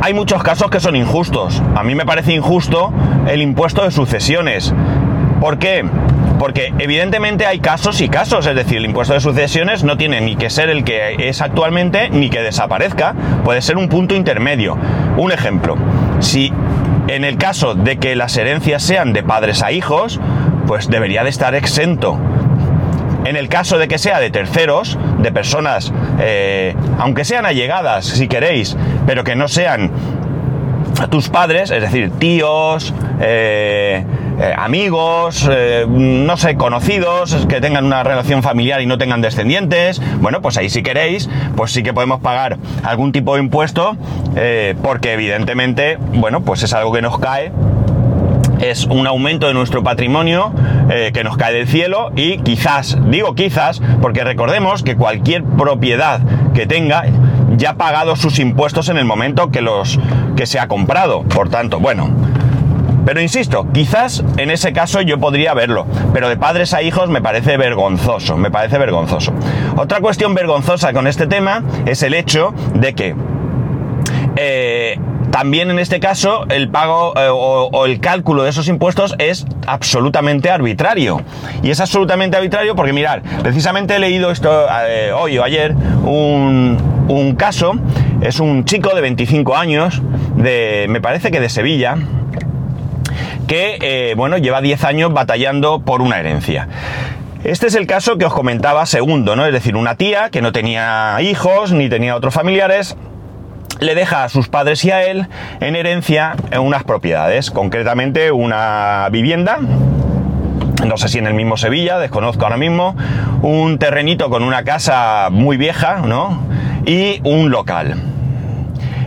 hay 0.00 0.12
muchos 0.12 0.42
casos 0.42 0.70
que 0.70 0.80
son 0.80 0.96
injustos. 0.96 1.62
A 1.74 1.82
mí 1.82 1.94
me 1.94 2.04
parece 2.04 2.34
injusto 2.34 2.92
el 3.26 3.40
impuesto 3.40 3.84
de 3.84 3.90
sucesiones. 3.90 4.74
¿Por 5.40 5.56
qué? 5.58 5.82
Porque 6.38 6.74
evidentemente 6.78 7.46
hay 7.46 7.58
casos 7.58 8.02
y 8.02 8.10
casos, 8.10 8.46
es 8.46 8.54
decir, 8.54 8.76
el 8.76 8.84
impuesto 8.84 9.14
de 9.14 9.20
sucesiones 9.20 9.82
no 9.82 9.96
tiene 9.96 10.20
ni 10.20 10.36
que 10.36 10.50
ser 10.50 10.68
el 10.68 10.84
que 10.84 11.16
es 11.30 11.40
actualmente 11.40 12.10
ni 12.10 12.28
que 12.28 12.42
desaparezca, 12.42 13.14
puede 13.44 13.62
ser 13.62 13.78
un 13.78 13.88
punto 13.88 14.14
intermedio. 14.14 14.76
Un 15.16 15.32
ejemplo, 15.32 15.76
si 16.20 16.52
en 17.08 17.24
el 17.24 17.36
caso 17.36 17.74
de 17.74 17.98
que 17.98 18.16
las 18.16 18.36
herencias 18.36 18.82
sean 18.82 19.12
de 19.12 19.22
padres 19.22 19.62
a 19.62 19.72
hijos, 19.72 20.20
pues 20.66 20.88
debería 20.88 21.22
de 21.24 21.30
estar 21.30 21.54
exento. 21.54 22.18
En 23.24 23.36
el 23.36 23.48
caso 23.48 23.78
de 23.78 23.88
que 23.88 23.98
sea 23.98 24.20
de 24.20 24.30
terceros, 24.30 24.98
de 25.18 25.32
personas, 25.32 25.92
eh, 26.20 26.74
aunque 26.98 27.24
sean 27.24 27.46
allegadas, 27.46 28.04
si 28.04 28.28
queréis, 28.28 28.76
pero 29.06 29.24
que 29.24 29.34
no 29.34 29.48
sean 29.48 29.90
tus 31.10 31.30
padres, 31.30 31.70
es 31.70 31.80
decir, 31.80 32.10
tíos, 32.18 32.92
eh, 33.20 34.04
eh, 34.38 34.54
amigos, 34.56 35.48
no 35.88 36.36
sé, 36.36 36.56
conocidos, 36.56 37.46
que 37.48 37.62
tengan 37.62 37.86
una 37.86 38.02
relación 38.02 38.42
familiar 38.42 38.82
y 38.82 38.86
no 38.86 38.98
tengan 38.98 39.22
descendientes, 39.22 40.02
bueno, 40.20 40.42
pues 40.42 40.58
ahí 40.58 40.68
si 40.68 40.82
queréis, 40.82 41.30
pues 41.56 41.72
sí 41.72 41.82
que 41.82 41.94
podemos 41.94 42.20
pagar 42.20 42.58
algún 42.82 43.12
tipo 43.12 43.34
de 43.34 43.40
impuesto, 43.40 43.96
porque 44.82 45.14
evidentemente, 45.14 45.96
bueno, 46.12 46.42
pues 46.42 46.62
es 46.62 46.74
algo 46.74 46.92
que 46.92 47.00
nos 47.00 47.18
cae 47.18 47.52
es 48.70 48.84
un 48.86 49.06
aumento 49.06 49.46
de 49.46 49.54
nuestro 49.54 49.82
patrimonio 49.82 50.52
eh, 50.90 51.10
que 51.12 51.24
nos 51.24 51.36
cae 51.36 51.52
del 51.52 51.68
cielo 51.68 52.10
y 52.16 52.38
quizás, 52.38 52.98
digo 53.10 53.34
quizás, 53.34 53.80
porque 54.00 54.24
recordemos 54.24 54.82
que 54.82 54.96
cualquier 54.96 55.44
propiedad 55.44 56.20
que 56.54 56.66
tenga 56.66 57.04
ya 57.56 57.70
ha 57.70 57.76
pagado 57.76 58.16
sus 58.16 58.38
impuestos 58.38 58.88
en 58.88 58.96
el 58.96 59.04
momento 59.04 59.50
que 59.50 59.60
los 59.60 59.98
que 60.36 60.46
se 60.46 60.58
ha 60.58 60.68
comprado. 60.68 61.22
Por 61.22 61.48
tanto, 61.48 61.80
bueno, 61.80 62.10
pero 63.04 63.20
insisto, 63.20 63.66
quizás 63.72 64.24
en 64.38 64.50
ese 64.50 64.72
caso 64.72 65.02
yo 65.02 65.18
podría 65.18 65.52
verlo, 65.54 65.86
pero 66.12 66.28
de 66.28 66.36
padres 66.36 66.72
a 66.72 66.82
hijos 66.82 67.10
me 67.10 67.20
parece 67.20 67.56
vergonzoso, 67.56 68.36
me 68.36 68.50
parece 68.50 68.78
vergonzoso. 68.78 69.32
Otra 69.76 70.00
cuestión 70.00 70.34
vergonzosa 70.34 70.92
con 70.92 71.06
este 71.06 71.26
tema 71.26 71.62
es 71.86 72.02
el 72.02 72.14
hecho 72.14 72.54
de 72.74 72.94
que 72.94 73.14
eh, 74.36 74.98
también 75.34 75.68
en 75.68 75.80
este 75.80 75.98
caso 75.98 76.46
el 76.48 76.68
pago 76.68 77.12
eh, 77.16 77.26
o, 77.28 77.86
el 77.86 77.98
cálculo 77.98 78.44
de 78.44 78.50
esos 78.50 78.68
impuestos 78.68 79.16
es 79.18 79.44
absolutamente 79.66 80.48
arbitrario. 80.48 81.22
Y 81.60 81.70
es 81.70 81.80
absolutamente 81.80 82.36
arbitrario 82.36 82.76
porque 82.76 82.92
mirar, 82.92 83.20
precisamente 83.42 83.96
he 83.96 83.98
leído 83.98 84.30
esto 84.30 84.68
eh, 84.86 85.10
hoy 85.12 85.36
o 85.38 85.42
ayer, 85.42 85.74
un, 86.04 86.78
un 87.08 87.34
caso, 87.34 87.72
es 88.20 88.38
un 88.38 88.64
chico 88.64 88.94
de 88.94 89.00
25 89.00 89.56
años, 89.56 90.00
de, 90.36 90.86
me 90.88 91.00
parece 91.00 91.32
que 91.32 91.40
de 91.40 91.48
Sevilla, 91.48 91.96
que, 93.48 93.78
eh, 93.80 94.14
bueno, 94.16 94.38
lleva 94.38 94.60
10 94.60 94.84
años 94.84 95.12
batallando 95.12 95.80
por 95.80 96.00
una 96.00 96.20
herencia. 96.20 96.68
Este 97.42 97.66
es 97.66 97.74
el 97.74 97.88
caso 97.88 98.18
que 98.18 98.24
os 98.24 98.32
comentaba 98.32 98.86
segundo, 98.86 99.34
¿no? 99.34 99.44
Es 99.44 99.52
decir, 99.52 99.74
una 99.74 99.96
tía 99.96 100.30
que 100.30 100.42
no 100.42 100.52
tenía 100.52 101.16
hijos 101.22 101.72
ni 101.72 101.88
tenía 101.88 102.14
otros 102.14 102.32
familiares, 102.32 102.96
le 103.80 103.94
deja 103.94 104.24
a 104.24 104.28
sus 104.28 104.48
padres 104.48 104.84
y 104.84 104.90
a 104.90 105.04
él 105.04 105.26
en 105.60 105.76
herencia 105.76 106.34
en 106.50 106.60
unas 106.60 106.84
propiedades, 106.84 107.50
concretamente 107.50 108.32
una 108.32 109.08
vivienda, 109.10 109.58
no 110.86 110.96
sé 110.96 111.08
si 111.08 111.18
en 111.18 111.26
el 111.26 111.34
mismo 111.34 111.56
Sevilla, 111.56 111.98
desconozco 111.98 112.44
ahora 112.44 112.56
mismo, 112.56 112.96
un 113.42 113.78
terrenito 113.78 114.30
con 114.30 114.42
una 114.42 114.64
casa 114.64 115.28
muy 115.30 115.56
vieja, 115.56 116.00
¿no? 116.04 116.42
Y 116.86 117.20
un 117.24 117.50
local. 117.50 117.94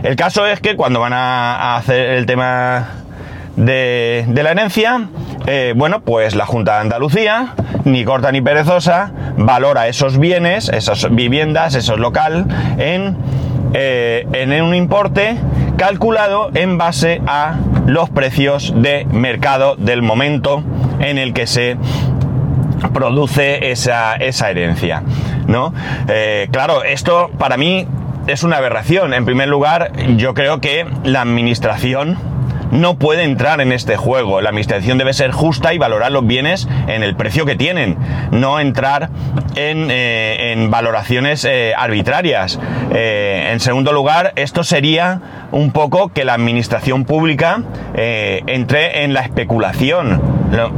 El 0.02 0.16
caso 0.16 0.46
es 0.46 0.60
que 0.60 0.76
cuando 0.76 1.00
van 1.00 1.12
a 1.12 1.76
hacer 1.76 2.10
el 2.10 2.26
tema 2.26 2.88
de, 3.56 4.24
la 4.42 4.50
herencia, 4.50 5.08
eh, 5.46 5.74
bueno, 5.76 6.00
pues 6.00 6.34
la 6.34 6.46
Junta 6.46 6.74
de 6.74 6.80
Andalucía, 6.82 7.54
ni 7.84 8.04
corta 8.04 8.30
ni 8.30 8.40
perezosa, 8.40 9.12
valora 9.36 9.88
esos 9.88 10.18
bienes, 10.18 10.68
esas 10.68 11.12
viviendas, 11.14 11.74
esos 11.74 11.98
local, 11.98 12.46
en, 12.78 13.16
eh, 13.74 14.26
en 14.32 14.62
un 14.62 14.74
importe 14.74 15.36
calculado 15.76 16.50
en 16.54 16.78
base 16.78 17.20
a 17.26 17.56
los 17.86 18.10
precios 18.10 18.72
de 18.76 19.06
mercado 19.10 19.76
del 19.76 20.02
momento 20.02 20.62
en 21.00 21.18
el 21.18 21.32
que 21.32 21.46
se 21.46 21.76
produce 22.92 23.70
esa, 23.70 24.16
herencia, 24.16 25.02
¿no? 25.46 25.72
Eh, 26.08 26.48
claro, 26.50 26.82
esto 26.84 27.30
para 27.38 27.56
mí 27.56 27.86
es 28.26 28.42
una 28.42 28.58
aberración. 28.58 29.14
En 29.14 29.24
primer 29.24 29.48
lugar, 29.48 29.92
yo 30.16 30.34
creo 30.34 30.60
que 30.60 30.86
la 31.04 31.22
administración 31.22 32.18
no 32.70 32.98
puede 32.98 33.24
entrar 33.24 33.60
en 33.60 33.72
este 33.72 33.96
juego. 33.96 34.40
La 34.40 34.50
administración 34.50 34.98
debe 34.98 35.12
ser 35.12 35.32
justa 35.32 35.74
y 35.74 35.78
valorar 35.78 36.12
los 36.12 36.26
bienes 36.26 36.68
en 36.86 37.02
el 37.02 37.16
precio 37.16 37.46
que 37.46 37.56
tienen, 37.56 37.96
no 38.30 38.60
entrar 38.60 39.10
en, 39.54 39.88
eh, 39.90 40.66
valoraciones 40.68 41.44
eh, 41.44 41.72
arbitrarias. 41.76 42.58
Eh, 42.92 43.50
en 43.52 43.60
segundo 43.60 43.92
lugar, 43.92 44.32
esto 44.36 44.64
sería 44.64 45.48
un 45.52 45.72
poco 45.72 46.08
que 46.08 46.24
la 46.24 46.34
administración 46.34 47.04
pública 47.04 47.62
entre 47.94 49.04
en 49.04 49.12
la 49.14 49.20
especulación. 49.20 50.20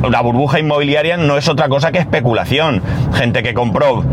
La 0.08 0.20
burbuja 0.20 0.58
inmobiliaria 0.58 1.16
no 1.16 1.36
es 1.36 1.48
otra 1.48 1.68
cosa 1.68 1.92
que 1.92 1.98
especulación. 1.98 2.82
Gente 3.12 3.42
que 3.42 3.54
compró 3.54 4.04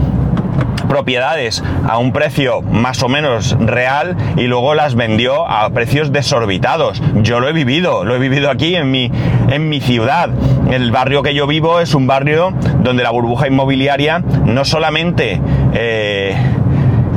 propiedades 0.87 1.63
a 1.87 1.97
un 1.97 2.11
precio 2.11 2.61
más 2.61 3.03
o 3.03 3.09
menos 3.09 3.55
real 3.59 4.15
y 4.37 4.43
luego 4.47 4.75
las 4.75 4.95
vendió 4.95 5.47
a 5.47 5.69
precios 5.69 6.11
desorbitados. 6.11 7.01
Yo 7.21 7.39
lo 7.39 7.49
he 7.49 7.53
vivido, 7.53 8.05
lo 8.05 8.15
he 8.15 8.19
vivido 8.19 8.49
aquí 8.49 8.75
en 8.75 8.91
mi, 8.91 9.11
en 9.49 9.69
mi 9.69 9.79
ciudad. 9.81 10.29
El 10.71 10.91
barrio 10.91 11.23
que 11.23 11.33
yo 11.33 11.47
vivo 11.47 11.79
es 11.79 11.93
un 11.93 12.07
barrio 12.07 12.53
donde 12.83 13.03
la 13.03 13.11
burbuja 13.11 13.47
inmobiliaria 13.47 14.19
no 14.19 14.65
solamente... 14.65 15.41
Eh, 15.73 16.35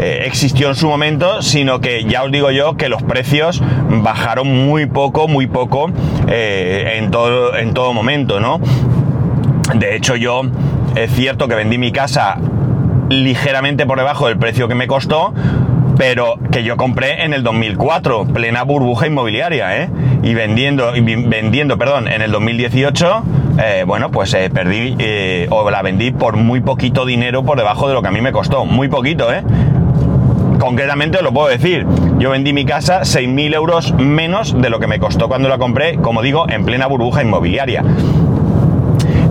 eh, 0.03 0.23
existió 0.25 0.69
en 0.69 0.77
su 0.77 0.89
momento, 0.89 1.43
sino 1.43 1.83
que 1.83 2.05
ya 2.05 2.23
os 2.23 2.33
digo 2.33 2.51
yo 2.51 2.75
que 2.79 2.89
los 2.89 3.03
precios 3.03 3.63
bajaron 4.03 4.67
muy 4.67 4.87
poco, 4.87 5.29
muy 5.29 5.47
poco 5.47 5.91
eh, 6.27 6.95
en, 6.97 7.11
todo, 7.11 7.55
en 7.55 7.75
todo 7.75 7.93
momento, 7.93 8.41
¿no? 8.41 8.61
De 9.75 9.97
hecho 9.97 10.17
yo 10.17 10.43
es 10.97 11.13
cierto 11.13 11.49
que 11.49 11.55
vendí 11.55 11.77
mi 11.77 11.93
casa 11.93 12.39
ligeramente 13.11 13.85
por 13.85 13.99
debajo 13.99 14.29
del 14.29 14.39
precio 14.39 14.69
que 14.69 14.75
me 14.75 14.87
costó, 14.87 15.35
pero 15.99 16.37
que 16.51 16.65
yo 16.65 16.79
compré 16.79 17.25
en 17.25 17.35
el 17.35 17.43
2004, 17.43 18.25
plena 18.27 18.63
burbuja 18.63 19.07
inmobiliaria, 19.07 19.83
¿eh? 19.83 19.91
Y 20.23 20.33
vendiendo, 20.33 20.93
vendiendo, 20.93 21.77
perdón, 21.77 22.09
en 22.09 22.23
el 22.23 22.31
2018, 22.31 23.23
eh, 23.59 23.85
bueno, 23.87 24.11
pues 24.11 24.33
eh, 24.35 24.49
perdí 24.49 24.97
eh, 24.99 25.47
o 25.51 25.69
la 25.71 25.83
vendí 25.83 26.13
por 26.13 26.37
muy 26.37 26.61
poquito 26.61 27.05
dinero 27.05 27.45
por 27.45 27.59
debajo 27.59 27.89
de 27.89 27.95
lo 27.95 28.01
que 28.01 28.09
a 28.09 28.13
mí 28.13 28.21
me 28.21 28.33
costó, 28.33 28.65
muy 28.65 28.89
poquito, 28.89 29.31
¿eh? 29.33 29.43
Concretamente 30.59 31.19
os 31.19 31.25
lo 31.25 31.33
puedo 31.33 31.49
decir, 31.49 31.87
yo 32.19 32.31
vendí 32.31 32.53
mi 32.53 32.65
casa 32.65 33.01
6.000 33.01 33.55
euros 33.55 33.93
menos 33.95 34.61
de 34.61 34.71
lo 34.71 34.79
que 34.79 34.87
me 34.87 34.99
costó 34.99 35.27
cuando 35.27 35.49
la 35.49 35.59
compré, 35.59 35.97
como 35.97 36.23
digo, 36.23 36.47
en 36.49 36.65
plena 36.65 36.87
burbuja 36.87 37.23
inmobiliaria. 37.23 37.83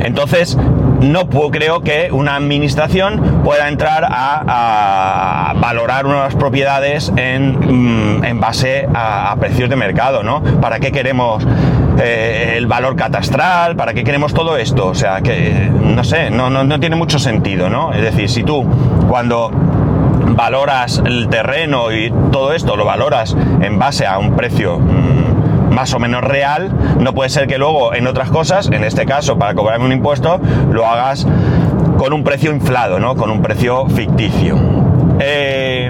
Entonces, 0.01 0.57
no 1.01 1.27
puedo, 1.27 1.51
creo 1.51 1.81
que 1.81 2.11
una 2.11 2.35
administración 2.35 3.41
pueda 3.43 3.67
entrar 3.67 4.07
a, 4.09 5.53
valorar 5.57 6.05
unas 6.05 6.35
propiedades 6.35 7.11
en, 7.15 8.19
mm, 8.21 8.39
base 8.39 8.87
a, 8.93 9.35
precios 9.39 9.69
de 9.69 9.75
mercado, 9.75 10.23
¿no? 10.23 10.41
¿Para 10.61 10.79
qué 10.79 10.91
queremos 10.91 11.45
eh, 11.99 12.55
el 12.57 12.67
valor 12.67 12.95
catastral? 12.95 13.75
¿Para 13.75 13.93
qué 13.93 14.03
queremos 14.03 14.33
todo 14.33 14.57
esto? 14.57 14.87
O 14.87 14.95
sea, 14.95 15.21
que 15.21 15.69
no 15.69 16.03
sé, 16.03 16.29
no, 16.29 16.49
no 16.49 16.79
tiene 16.79 16.95
mucho 16.95 17.19
sentido, 17.19 17.69
¿no? 17.69 17.93
Es 17.93 18.01
decir, 18.01 18.29
si 18.29 18.43
tú 18.43 18.65
cuando 19.07 19.51
valoras 20.35 21.01
el 21.05 21.27
terreno 21.27 21.91
y 21.91 22.11
todo 22.31 22.53
esto 22.53 22.75
lo 22.75 22.85
valoras 22.85 23.35
en 23.61 23.77
base 23.79 24.05
a 24.05 24.17
un 24.17 24.35
precio 24.35 24.79
mm, 24.79 25.28
más 25.69 25.93
o 25.93 25.99
menos 25.99 26.23
real, 26.23 26.71
no 26.99 27.13
puede 27.13 27.29
ser 27.29 27.47
que 27.47 27.57
luego 27.57 27.93
en 27.93 28.07
otras 28.07 28.29
cosas, 28.29 28.69
en 28.71 28.83
este 28.83 29.05
caso 29.05 29.37
para 29.37 29.53
cobrarme 29.53 29.85
un 29.85 29.91
impuesto, 29.91 30.39
lo 30.71 30.85
hagas 30.85 31.25
con 31.97 32.13
un 32.13 32.23
precio 32.23 32.51
inflado, 32.51 32.99
¿no? 32.99 33.15
Con 33.15 33.29
un 33.29 33.41
precio 33.41 33.87
ficticio. 33.87 34.57
Eh, 35.19 35.89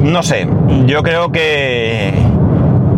no 0.00 0.22
sé, 0.22 0.48
yo 0.86 1.02
creo 1.02 1.30
que 1.32 2.12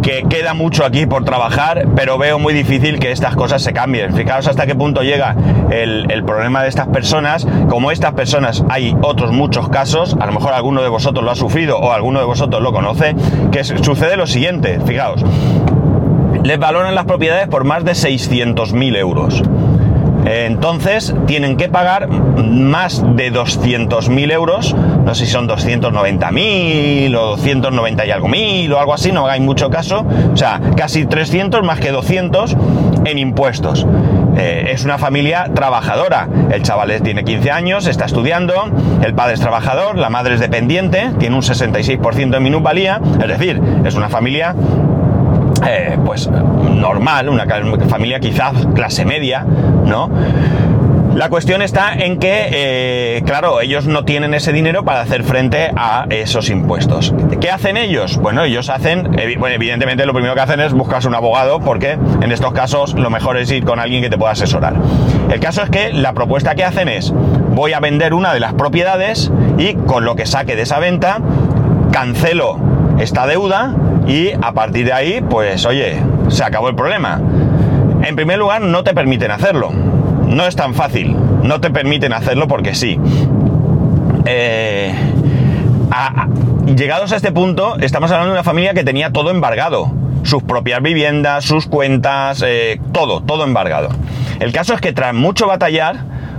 que 0.07 0.23
queda 0.29 0.55
mucho 0.55 0.85
aquí 0.85 1.05
por 1.05 1.25
trabajar, 1.25 1.89
pero 1.97 2.17
veo 2.17 2.39
muy 2.39 2.55
difícil 2.55 3.01
que 3.01 3.11
estas 3.11 3.35
cosas 3.35 3.61
se 3.61 3.73
cambien. 3.73 4.15
Fijaos 4.15 4.47
hasta 4.47 4.65
qué 4.65 4.77
punto 4.77 5.03
llega 5.03 5.35
el, 5.73 6.23
problema 6.25 6.63
de 6.63 6.69
estas 6.69 6.87
personas. 6.87 7.45
Como 7.69 7.91
estas 7.91 8.13
personas 8.13 8.65
hay 8.69 8.97
otros 9.03 9.33
muchos 9.33 9.69
casos, 9.69 10.17
a 10.21 10.27
lo 10.27 10.33
mejor 10.33 10.53
alguno 10.53 10.81
de 10.81 10.89
vosotros 10.89 11.25
lo 11.25 11.33
ha 11.33 11.35
sufrido 11.35 11.79
o 11.81 11.91
alguno 11.91 12.21
de 12.21 12.25
vosotros 12.25 12.63
lo 12.63 12.73
conoce, 12.73 13.17
que 13.51 13.65
sucede 13.65 14.17
lo 14.17 14.29
siguiente, 14.29 14.79
fijaos, 14.87 15.25
les 16.45 16.57
valoran 16.57 16.95
las 16.95 17.07
propiedades 17.07 17.49
por 17.49 17.65
más 17.65 17.85
de 17.85 17.93
600.000 17.93 18.97
euros. 18.99 19.43
Entonces 20.27 21.15
tienen 21.27 21.57
que 21.57 21.69
pagar 21.69 22.09
más 22.09 23.03
de 23.15 23.33
200.000 23.33 24.33
euros, 24.33 24.75
no 24.75 25.15
sé 25.15 25.27
si 25.27 25.31
son 25.31 25.49
290.000 25.49 27.17
o 27.17 27.27
290 27.37 28.07
y 28.07 28.11
algo 28.11 28.29
mil 28.29 28.73
o 28.73 28.81
algo 28.81 28.93
así, 28.93 29.13
no 29.13 29.25
hagáis 29.25 29.43
mucho 29.43 29.71
caso, 29.71 30.05
o 30.33 30.37
sea, 30.37 30.61
casi 30.77 31.07
300 31.07 31.63
más 31.63 31.79
que 31.79 31.93
200 31.93 32.57
en 33.05 33.19
impuestos. 33.19 33.87
Eh, 34.37 34.71
es 34.73 34.85
una 34.85 34.99
familia 34.99 35.51
trabajadora, 35.55 36.29
el 36.51 36.63
chaval 36.63 37.01
tiene 37.03 37.25
15 37.25 37.51
años, 37.51 37.87
está 37.87 38.05
estudiando, 38.05 38.53
el 39.03 39.15
padre 39.15 39.35
es 39.35 39.41
trabajador, 39.41 39.97
la 39.97 40.11
madre 40.11 40.35
es 40.35 40.41
dependiente, 40.41 41.11
tiene 41.19 41.37
un 41.37 41.43
66% 41.43 42.31
de 42.31 42.41
minusvalía, 42.41 43.01
es 43.21 43.29
decir, 43.29 43.61
es 43.85 43.95
una 43.95 44.09
familia 44.09 44.55
eh, 45.67 45.99
pues 46.05 46.29
normal, 46.29 47.29
una 47.29 47.47
familia 47.89 48.21
quizás 48.21 48.67
clase 48.75 49.05
media, 49.05 49.45
¿no? 49.45 50.11
La 51.17 51.31
cuestión 51.31 51.63
está 51.63 51.95
en 51.95 52.19
que, 52.19 52.49
eh, 52.53 53.23
claro, 53.25 53.63
ellos 53.63 53.87
no 53.87 54.05
tienen 54.05 54.35
ese 54.35 54.53
dinero 54.53 54.85
para 54.85 55.01
hacer 55.01 55.25
frente 55.25 55.71
a 55.75 56.05
esos 56.11 56.51
impuestos. 56.51 57.15
¿Qué 57.41 57.51
hacen 57.51 57.79
ellos? 57.79 58.19
Bueno, 58.19 58.45
ellos 58.45 58.69
hacen, 58.69 59.17
bueno, 59.39 59.55
evidentemente 59.55 60.05
lo 60.05 60.13
primero 60.13 60.35
que 60.35 60.43
hacen 60.43 60.61
es 60.61 60.75
buscarse 60.75 61.09
un 61.09 61.15
abogado 61.15 61.61
porque 61.61 61.93
en 61.93 62.33
estos 62.33 62.53
casos 62.53 62.93
lo 62.93 63.09
mejor 63.09 63.39
es 63.39 63.51
ir 63.51 63.65
con 63.65 63.81
alguien 63.81 64.03
que 64.03 64.11
te 64.11 64.19
pueda 64.19 64.33
asesorar. 64.33 64.75
El 65.31 65.41
caso 65.41 65.63
es 65.63 65.71
que 65.71 65.91
la 65.91 66.13
propuesta 66.13 66.55
que 66.55 66.65
hacen 66.65 66.89
es, 66.89 67.15
voy 67.55 67.73
a 67.73 67.81
vender 67.81 68.13
una 68.13 68.35
de 68.35 68.41
las 68.41 68.53
propiedades 68.53 69.33
y 69.57 69.73
con 69.73 70.05
lo 70.05 70.17
que 70.17 70.27
saque 70.27 70.55
de 70.55 70.63
esa 70.63 70.81
venta, 70.81 71.21
cancelo 71.93 72.59
esta 72.99 73.27
deuda 73.27 73.75
y 74.07 74.33
a 74.41 74.53
partir 74.53 74.87
de 74.87 74.93
ahí, 74.93 75.21
pues 75.29 75.67
oye, 75.67 76.01
se 76.29 76.45
acabó 76.45 76.69
el 76.69 76.75
problema. 76.75 77.21
En 78.03 78.15
primer 78.15 78.39
lugar, 78.39 78.63
no 78.63 78.85
te 78.85 78.95
permiten 78.95 79.31
hacerlo. 79.31 79.71
No 79.71 80.47
es 80.47 80.55
tan 80.55 80.75
fácil. 80.75 81.17
No 81.43 81.61
te 81.61 81.71
permiten 81.71 82.13
hacerlo 82.13 82.47
porque 82.47 82.75
sí. 82.75 82.99
Eh, 84.25 84.95
llegados 86.77 87.13
a 87.13 87.17
este 87.17 87.33
punto, 87.33 87.79
estamos 87.79 88.11
hablando 88.11 88.33
de 88.33 88.39
una 88.39 88.45
familia 88.45 88.75
que 88.75 88.85
tenía 88.85 89.11
todo 89.11 89.31
embargado. 89.31 89.93
Sus 90.23 90.43
propias 90.43 90.83
viviendas, 90.83 91.45
sus 91.45 91.67
cuentas, 91.67 92.43
eh, 92.47 92.81
todo, 92.93 93.23
todo 93.23 93.45
embargado. 93.45 93.89
El 94.41 94.53
caso 94.53 94.75
es 94.75 94.81
que 94.81 94.93
tras 94.93 95.15
mucho 95.15 95.47
batallar, 95.47 95.97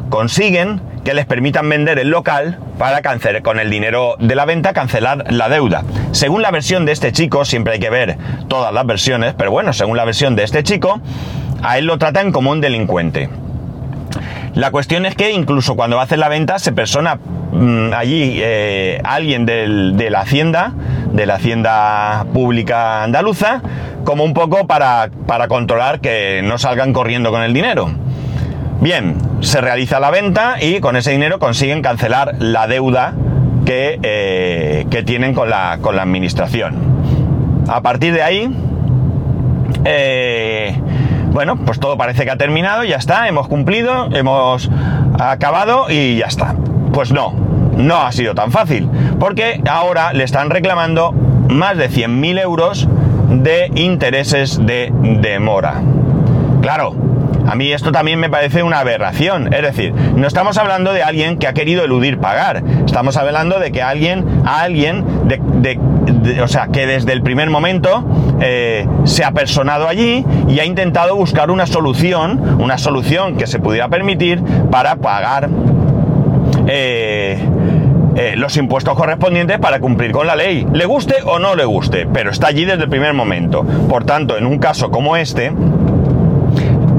consiguen 0.10 0.82
que 1.08 1.14
les 1.14 1.26
permitan 1.26 1.70
vender 1.70 2.00
el 2.00 2.10
local 2.10 2.60
para 2.78 3.02
cancelar, 3.02 3.42
con 3.42 3.62
el 3.62 3.70
dinero 3.70 4.18
de 4.20 4.36
la 4.36 4.44
venta, 4.44 4.74
cancelar 4.74 5.32
la 5.32 5.48
deuda. 5.48 5.86
Según 6.12 6.42
la 6.42 6.52
versión 6.52 6.86
de 6.86 6.92
este 6.92 7.14
chico, 7.14 7.46
siempre 7.46 7.76
hay 7.76 7.80
que 7.80 7.90
ver 7.90 8.18
todas 8.50 8.74
las 8.74 8.86
versiones, 8.86 9.34
pero 9.38 9.50
bueno, 9.50 9.72
según 9.72 9.96
la 9.96 10.04
versión 10.04 10.36
de 10.36 10.44
este 10.44 10.64
chico, 10.64 11.00
a 11.64 11.78
él 11.78 11.86
lo 11.86 11.98
tratan 11.98 12.34
como 12.34 12.52
un 12.52 12.60
delincuente. 12.60 13.30
La 14.54 14.70
cuestión 14.72 15.06
es 15.06 15.16
que 15.16 15.32
incluso 15.32 15.78
cuando 15.78 15.96
va 15.96 16.02
a 16.02 16.06
hacer 16.06 16.20
la 16.20 16.28
venta 16.28 16.60
se 16.60 16.74
persona 16.74 17.20
mm, 17.54 17.94
allí 17.94 18.42
eh, 18.44 19.00
alguien 19.06 19.46
de 19.46 20.10
la 20.10 20.20
hacienda, 20.20 20.74
de 21.14 21.26
la 21.26 21.36
hacienda 21.36 22.26
pública 22.34 23.06
andaluza, 23.06 23.62
como 24.04 24.26
un 24.26 24.34
poco 24.34 24.68
para, 24.68 25.10
para 25.26 25.48
controlar 25.48 26.02
que 26.02 26.42
no 26.44 26.58
salgan 26.58 26.92
corriendo 26.92 27.32
con 27.32 27.44
el 27.44 27.54
dinero. 27.54 27.94
Bien, 28.80 29.16
se 29.42 29.60
realiza 29.60 30.00
la 30.00 30.12
venta 30.12 30.58
y 30.62 30.80
con 30.82 30.96
ese 30.96 31.12
dinero 31.12 31.40
consiguen 31.40 31.82
cancelar 31.82 32.36
la 32.38 32.68
deuda 32.68 33.14
que, 33.66 34.00
eh, 34.04 34.86
que 34.92 35.02
tienen 35.02 35.34
con 35.34 35.50
la, 35.50 35.80
con 35.82 35.96
la 35.96 36.04
administración. 36.04 36.76
A 37.68 37.82
partir 37.82 38.14
de 38.14 38.22
ahí, 38.22 38.56
eh, 39.84 40.80
bueno, 41.32 41.58
pues 41.58 41.80
todo 41.80 41.98
parece 41.98 42.24
que 42.24 42.32
ha 42.32 42.38
terminado, 42.38 42.84
ya 42.84 42.98
está, 42.98 43.28
hemos 43.28 43.48
cumplido, 43.48 44.10
hemos 44.12 44.70
acabado 45.20 45.90
y 45.90 46.18
ya 46.18 46.28
está. 46.28 46.56
Pues 46.94 47.12
no, 47.12 47.34
no 47.76 48.04
ha 48.04 48.12
sido 48.12 48.36
tan 48.36 48.52
fácil, 48.52 48.90
porque 49.20 49.60
ahora 49.68 50.14
le 50.14 50.24
están 50.24 50.52
reclamando 50.52 51.14
más 51.50 51.78
de 51.78 51.90
100.000 51.90 52.42
euros 52.42 52.88
de 53.30 53.72
intereses 53.74 54.64
de 54.66 54.94
demora. 55.22 55.82
Claro, 56.62 57.07
a 57.48 57.56
mí 57.56 57.72
esto 57.72 57.92
también 57.92 58.20
me 58.20 58.30
parece 58.30 58.62
una 58.62 58.80
aberración. 58.80 59.54
Es 59.54 59.62
decir, 59.62 59.94
no 59.94 60.27
estamos 60.27 60.58
hablando 60.58 60.92
de 60.92 61.01
alguien 61.01 61.38
que 61.38 61.48
ha 61.48 61.54
querido 61.54 61.84
eludir 61.84 62.20
pagar. 62.20 62.63
Estamos 62.86 63.16
hablando 63.18 63.60
de 63.60 63.72
que 63.72 63.82
alguien, 63.82 64.44
a 64.46 64.62
alguien, 64.62 65.06
de, 65.27 65.80
o 66.42 66.48
sea, 66.48 66.68
que 66.68 66.86
desde 66.86 67.13
el 67.13 67.22
primer 67.22 67.50
momento 67.50 68.06
eh, 68.42 68.86
se 69.06 69.24
ha 69.24 69.32
personado 69.32 69.88
allí 69.88 70.25
y 70.50 70.60
ha 70.60 70.66
intentado 70.66 71.16
buscar 71.16 71.50
una 71.50 71.66
solución, 71.66 72.58
una 72.60 72.77
solución 72.77 73.38
que 73.38 73.48
se 73.48 73.60
pudiera 73.60 73.88
permitir 73.88 74.44
para 74.70 74.98
pagar 74.98 75.50
eh, 76.68 77.39
eh, 78.18 78.34
los 78.36 78.58
impuestos 78.58 78.96
correspondientes 78.96 79.60
para 79.60 79.80
cumplir 79.80 80.12
con 80.12 80.25
la 80.25 80.36
ley, 80.36 80.66
le 80.74 80.86
guste 80.86 81.18
o 81.24 81.38
no 81.38 81.56
le 81.56 81.66
guste, 81.66 82.08
pero 82.12 82.32
está 82.32 82.48
allí 82.48 82.66
desde 82.66 82.84
el 82.84 82.89
primer 82.89 83.13
momento. 83.13 83.63
Por 83.88 84.06
tanto, 84.06 84.38
en 84.38 84.48
un 84.48 84.58
caso 84.58 84.89
como 84.89 85.16
este, 85.16 85.51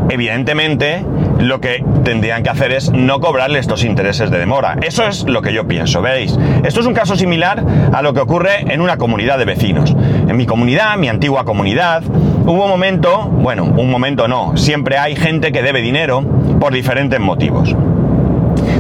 evidentemente 0.09 1.05
lo 1.39 1.61
que 1.61 1.85
tendrían 2.05 2.43
que 2.43 2.51
hacer 2.51 2.73
es 2.73 2.91
no 2.91 3.21
cobrarle 3.21 3.59
estos 3.59 3.85
intereses 3.85 4.31
de 4.31 4.39
demora. 4.39 4.77
Eso 4.83 5.07
es 5.07 5.25
lo 5.25 5.43
que 5.43 5.53
yo 5.53 5.67
pienso, 5.67 6.03
¿veis? 6.03 6.37
Esto 6.65 6.81
es 6.81 6.87
un 6.87 6.95
caso 6.95 7.17
similar 7.17 7.65
a 7.93 8.03
lo 8.03 8.13
que 8.13 8.21
ocurre 8.21 8.73
en 8.73 8.81
una 8.81 8.97
comunidad 8.97 9.39
de 9.39 9.45
vecinos. 9.45 9.95
En 10.29 10.37
mi 10.37 10.47
comunidad, 10.47 10.97
mi 10.97 11.09
antigua 11.09 11.45
comunidad, 11.45 12.03
hubo 12.05 12.65
un 12.65 12.71
momento, 12.71 13.25
bueno, 13.25 13.65
un 13.65 13.91
momento 13.91 14.27
no, 14.29 14.57
siempre 14.57 14.99
hay 14.99 15.17
gente 15.17 15.53
que 15.53 15.63
debe 15.63 15.81
dinero 15.81 16.25
por 16.59 16.73
diferentes 16.73 17.21
motivos. 17.21 17.75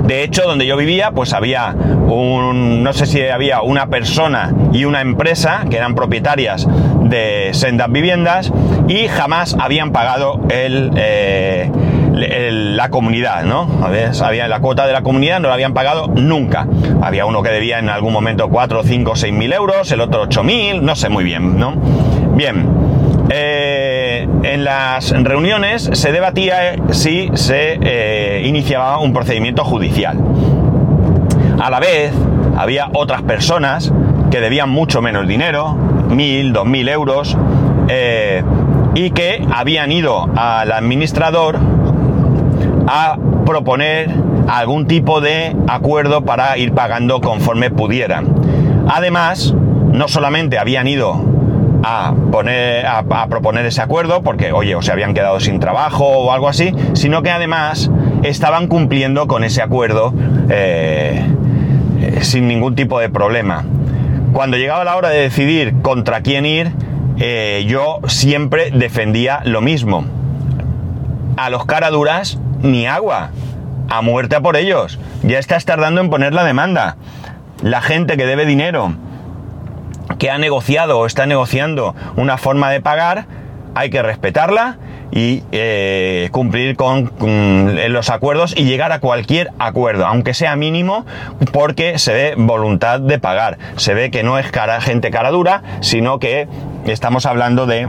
De 0.08 0.22
hecho, 0.22 0.44
donde 0.44 0.66
yo 0.66 0.74
vivía, 0.78 1.10
pues 1.10 1.34
había 1.34 1.74
un, 1.74 2.82
no 2.82 2.94
sé 2.94 3.04
si 3.04 3.20
había 3.20 3.60
una 3.60 3.88
persona 3.88 4.54
y 4.72 4.86
una 4.86 5.02
empresa 5.02 5.66
que 5.68 5.76
eran 5.76 5.94
propietarias 5.94 6.66
de 7.02 7.50
sendas 7.52 7.92
viviendas 7.92 8.50
y 8.88 9.06
jamás 9.08 9.54
habían 9.60 9.92
pagado 9.92 10.40
el, 10.48 10.92
eh, 10.96 11.70
la 12.14 12.88
comunidad, 12.88 13.44
¿no? 13.44 13.68
Había 13.82 14.48
la 14.48 14.60
cuota 14.60 14.86
de 14.86 14.94
la 14.94 15.02
comunidad, 15.02 15.40
no 15.40 15.48
la 15.48 15.54
habían 15.54 15.74
pagado 15.74 16.06
nunca. 16.08 16.66
Había 17.02 17.26
uno 17.26 17.42
que 17.42 17.50
debía 17.50 17.78
en 17.78 17.90
algún 17.90 18.14
momento 18.14 18.48
4, 18.48 18.84
5, 18.84 19.14
6 19.14 19.34
mil 19.34 19.52
euros, 19.52 19.92
el 19.92 20.00
otro 20.00 20.22
8 20.22 20.42
mil, 20.42 20.82
no 20.86 20.96
sé 20.96 21.10
muy 21.10 21.22
bien, 21.22 21.58
¿no? 21.58 21.74
Bien, 22.34 22.66
eh, 23.30 24.26
en 24.42 24.64
las 24.64 25.10
reuniones 25.10 25.90
se 25.92 26.12
debatía 26.12 26.76
si 26.90 27.30
se 27.34 27.78
eh, 27.80 28.42
iniciaba 28.46 28.98
un 28.98 29.12
procedimiento 29.12 29.64
judicial. 29.64 30.18
A 31.60 31.70
la 31.70 31.80
vez, 31.80 32.12
había 32.56 32.88
otras 32.94 33.22
personas 33.22 33.92
que 34.30 34.40
debían 34.40 34.70
mucho 34.70 35.02
menos 35.02 35.26
dinero, 35.26 35.74
mil, 36.08 36.52
dos 36.52 36.66
mil 36.66 36.88
euros, 36.88 37.36
eh, 37.88 38.42
y 38.94 39.10
que 39.10 39.44
habían 39.52 39.92
ido 39.92 40.28
al 40.36 40.72
administrador 40.72 41.58
a 42.86 43.18
proponer 43.44 44.10
algún 44.48 44.86
tipo 44.86 45.20
de 45.20 45.54
acuerdo 45.68 46.22
para 46.22 46.56
ir 46.56 46.72
pagando 46.72 47.20
conforme 47.20 47.70
pudieran. 47.70 48.34
Además, 48.88 49.54
no 49.92 50.08
solamente 50.08 50.58
habían 50.58 50.88
ido 50.88 51.27
a, 51.82 52.14
poner, 52.32 52.86
a, 52.86 53.26
proponer 53.28 53.66
ese 53.66 53.80
acuerdo, 53.80 54.22
porque, 54.22 54.52
oye, 54.52 54.74
o 54.74 54.82
se 54.82 54.92
habían 54.92 55.14
quedado 55.14 55.40
sin 55.40 55.60
trabajo 55.60 56.06
o 56.06 56.32
algo 56.32 56.48
así, 56.48 56.74
sino 56.94 57.22
que 57.22 57.30
además 57.30 57.90
estaban 58.22 58.66
cumpliendo 58.66 59.26
con 59.26 59.44
ese 59.44 59.62
acuerdo 59.62 60.12
eh, 60.50 61.24
sin 62.20 62.48
ningún 62.48 62.74
tipo 62.74 62.98
de 62.98 63.08
problema. 63.08 63.64
Cuando 64.32 64.56
llegaba 64.56 64.84
la 64.84 64.96
hora 64.96 65.08
de 65.08 65.20
decidir 65.20 65.74
contra 65.82 66.20
quién 66.20 66.46
ir, 66.46 66.72
eh, 67.18 67.64
yo 67.66 68.00
siempre 68.06 68.70
defendía 68.70 69.40
lo 69.44 69.60
mismo. 69.60 70.04
A 71.36 71.50
los 71.50 71.64
caraduras, 71.64 72.38
ni 72.62 72.86
agua. 72.86 73.30
A 73.88 74.02
muerte 74.02 74.36
a 74.36 74.40
por 74.40 74.56
ellos. 74.56 74.98
Ya 75.22 75.38
estás 75.38 75.64
tardando 75.64 76.00
en 76.00 76.10
poner 76.10 76.34
la 76.34 76.44
demanda. 76.44 76.96
La 77.62 77.80
gente 77.80 78.16
que 78.16 78.26
debe 78.26 78.44
dinero, 78.44 78.92
que 80.18 80.30
ha 80.30 80.38
negociado 80.38 80.98
o 80.98 81.06
está 81.06 81.26
negociando 81.26 81.94
una 82.16 82.38
forma 82.38 82.70
de 82.70 82.80
pagar, 82.80 83.26
hay 83.74 83.90
que 83.90 84.02
respetarla 84.02 84.78
y 85.10 85.42
eh, 85.52 86.28
cumplir 86.32 86.76
con, 86.76 87.10
los 87.88 88.10
acuerdos 88.10 88.54
y 88.56 88.64
llegar 88.64 88.92
a 88.92 89.00
cualquier 89.00 89.50
acuerdo, 89.58 90.06
aunque 90.06 90.34
sea 90.34 90.56
mínimo, 90.56 91.06
porque 91.52 91.98
se 91.98 92.12
ve 92.12 92.34
voluntad 92.36 93.00
de 93.00 93.18
pagar. 93.18 93.58
Se 93.76 93.94
ve 93.94 94.10
que 94.10 94.22
no 94.22 94.38
es 94.38 94.46
gente 94.80 95.10
cara 95.10 95.30
dura, 95.30 95.62
sino 95.80 96.18
que 96.18 96.48
estamos 96.86 97.26
hablando 97.26 97.66
de 97.66 97.88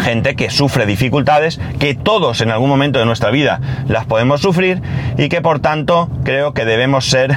gente 0.00 0.36
que 0.36 0.50
sufre 0.50 0.86
dificultades, 0.86 1.60
que 1.78 1.94
todos 1.94 2.40
en 2.40 2.50
algún 2.50 2.68
momento 2.68 2.98
de 2.98 3.06
nuestra 3.06 3.30
vida 3.30 3.60
las 3.86 4.04
podemos 4.04 4.40
sufrir 4.40 4.82
y 5.16 5.28
que 5.28 5.40
por 5.40 5.60
tanto 5.60 6.10
creo 6.24 6.52
que 6.52 6.64
debemos 6.64 7.06
ser 7.06 7.36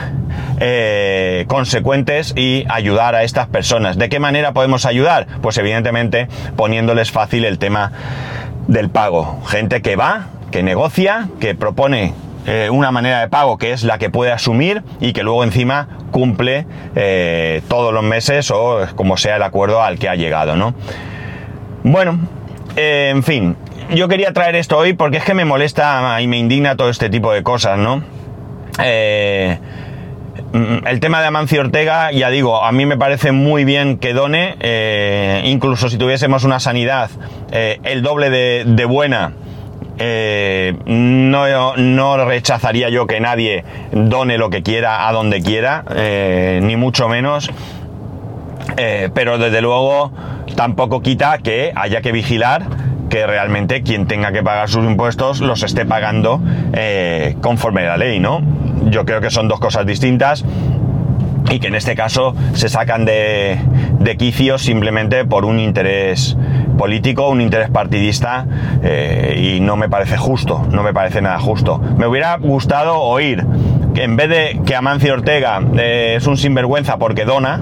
eh, 0.60 1.46
consecuentes 1.48 2.34
y 2.36 2.66
ayudar 2.70 3.16
a 3.16 3.24
estas 3.24 3.48
personas. 3.48 3.98
¿De 3.98 4.10
qué 4.10 4.20
manera 4.20 4.54
podemos 4.54 4.86
ayudar? 4.86 5.28
Pues 5.42 5.58
evidentemente 5.58 6.28
poniéndoles 6.56 7.12
fácil 7.12 7.46
el 7.46 7.58
tema 7.58 7.92
del 8.68 8.90
pago. 8.90 9.42
Gente 9.48 9.82
que 9.82 9.96
va, 9.96 10.28
que 10.52 10.64
negocia, 10.64 11.30
que 11.40 11.56
propone 11.56 12.14
eh, 12.46 12.70
una 12.72 12.92
manera 12.92 13.22
de 13.22 13.28
pago 13.28 13.58
que 13.58 13.72
es 13.72 13.84
la 13.84 13.98
que 13.98 14.10
puede 14.10 14.32
asumir 14.32 14.84
y 15.00 15.14
que 15.14 15.24
luego 15.24 15.44
encima 15.44 15.88
cumple 16.12 16.66
eh, 16.96 17.62
todos 17.68 17.94
los 17.94 18.04
meses 18.04 18.52
o 18.52 18.88
como 18.96 19.18
sea 19.18 19.38
el 19.38 19.44
acuerdo 19.44 19.82
al 19.82 20.00
que 20.00 20.10
ha 20.10 20.16
llegado, 20.16 20.56
¿no? 20.56 20.74
Bueno, 21.84 22.20
en 22.76 23.24
fin, 23.24 23.56
yo 23.94 24.08
quería 24.08 24.34
traer 24.34 24.56
esto 24.56 24.78
hoy 24.78 24.94
porque 24.94 25.18
es 25.18 25.24
que 25.24 25.34
me 25.34 25.46
molesta 25.46 26.22
y 26.22 26.28
me 26.28 26.38
indigna 26.38 26.76
todo 26.76 26.90
este 26.90 27.10
tipo 27.10 27.34
de 27.34 27.44
cosas, 27.44 27.78
¿no? 27.78 28.04
El 30.86 31.00
tema 31.00 31.22
de 31.22 31.28
Amancio 31.28 31.62
Ortega, 31.62 32.12
ya 32.12 32.30
digo, 32.30 32.64
a 32.64 32.72
mí 32.72 32.86
me 32.86 32.98
parece 32.98 33.32
muy 33.32 33.66
bien 33.66 33.98
que 33.98 34.14
done, 34.14 34.56
eh, 34.60 35.42
incluso 35.46 35.90
si 35.90 35.98
tuviésemos 35.98 36.44
una 36.44 36.60
sanidad 36.60 37.10
eh, 37.52 37.80
el 37.84 38.02
doble 38.02 38.30
de, 38.30 38.86
buena, 38.86 39.34
eh, 39.98 40.74
no, 40.86 41.76
no, 41.76 42.26
rechazaría 42.26 42.90
yo 42.90 43.08
que 43.08 43.20
nadie 43.20 43.64
done 43.92 44.38
lo 44.38 44.50
que 44.50 44.64
quiera 44.64 45.08
a 45.08 45.12
donde 45.12 45.42
quiera, 45.42 45.84
ni 46.62 46.76
mucho 46.76 47.08
menos. 47.08 47.50
pero 49.14 49.38
desde 49.38 49.62
luego 49.62 50.12
tampoco 50.56 51.02
quita 51.02 51.38
que 51.40 51.72
haya 51.76 52.02
que 52.02 52.12
vigilar 52.12 52.64
que 53.10 53.28
realmente 53.28 53.84
quien 53.84 54.08
tenga 54.08 54.32
que 54.32 54.42
pagar 54.42 54.70
sus 54.70 54.86
impuestos 54.86 55.42
los 55.42 55.64
esté 55.64 55.86
pagando 55.86 56.42
conforme 57.42 57.82
a 57.82 57.90
la 57.90 57.98
ley, 57.98 58.20
¿no? 58.20 58.71
Yo 58.92 59.06
creo 59.06 59.22
que 59.22 59.32
son 59.32 59.48
dos 59.48 59.60
cosas 59.60 59.86
distintas 59.86 60.46
y 61.50 61.60
que 61.60 61.68
en 61.68 61.76
este 61.76 61.96
caso 61.96 62.36
se 62.54 62.70
sacan 62.70 63.06
de, 63.06 63.60
quicio 64.18 64.58
simplemente 64.58 65.26
por 65.26 65.46
un 65.46 65.60
interés 65.60 66.38
político, 66.78 67.30
un 67.30 67.42
interés 67.42 67.70
partidista 67.70 68.46
eh, 68.84 69.56
y 69.56 69.60
no 69.62 69.76
me 69.78 69.90
parece 69.90 70.18
justo, 70.18 70.66
no 70.70 70.84
me 70.84 70.94
parece 70.94 71.22
nada 71.22 71.40
justo. 71.40 71.80
Me 71.98 72.06
hubiera 72.06 72.38
gustado 72.38 73.00
oír 73.00 73.46
que 73.94 74.04
en 74.04 74.16
vez 74.16 74.30
de 74.30 74.62
que 74.66 74.76
Amancio 74.76 75.14
Ortega 75.14 75.62
eh, 75.78 76.16
es 76.18 76.28
un 76.28 76.38
sinvergüenza 76.38 76.98
porque 76.98 77.26
dona, 77.26 77.60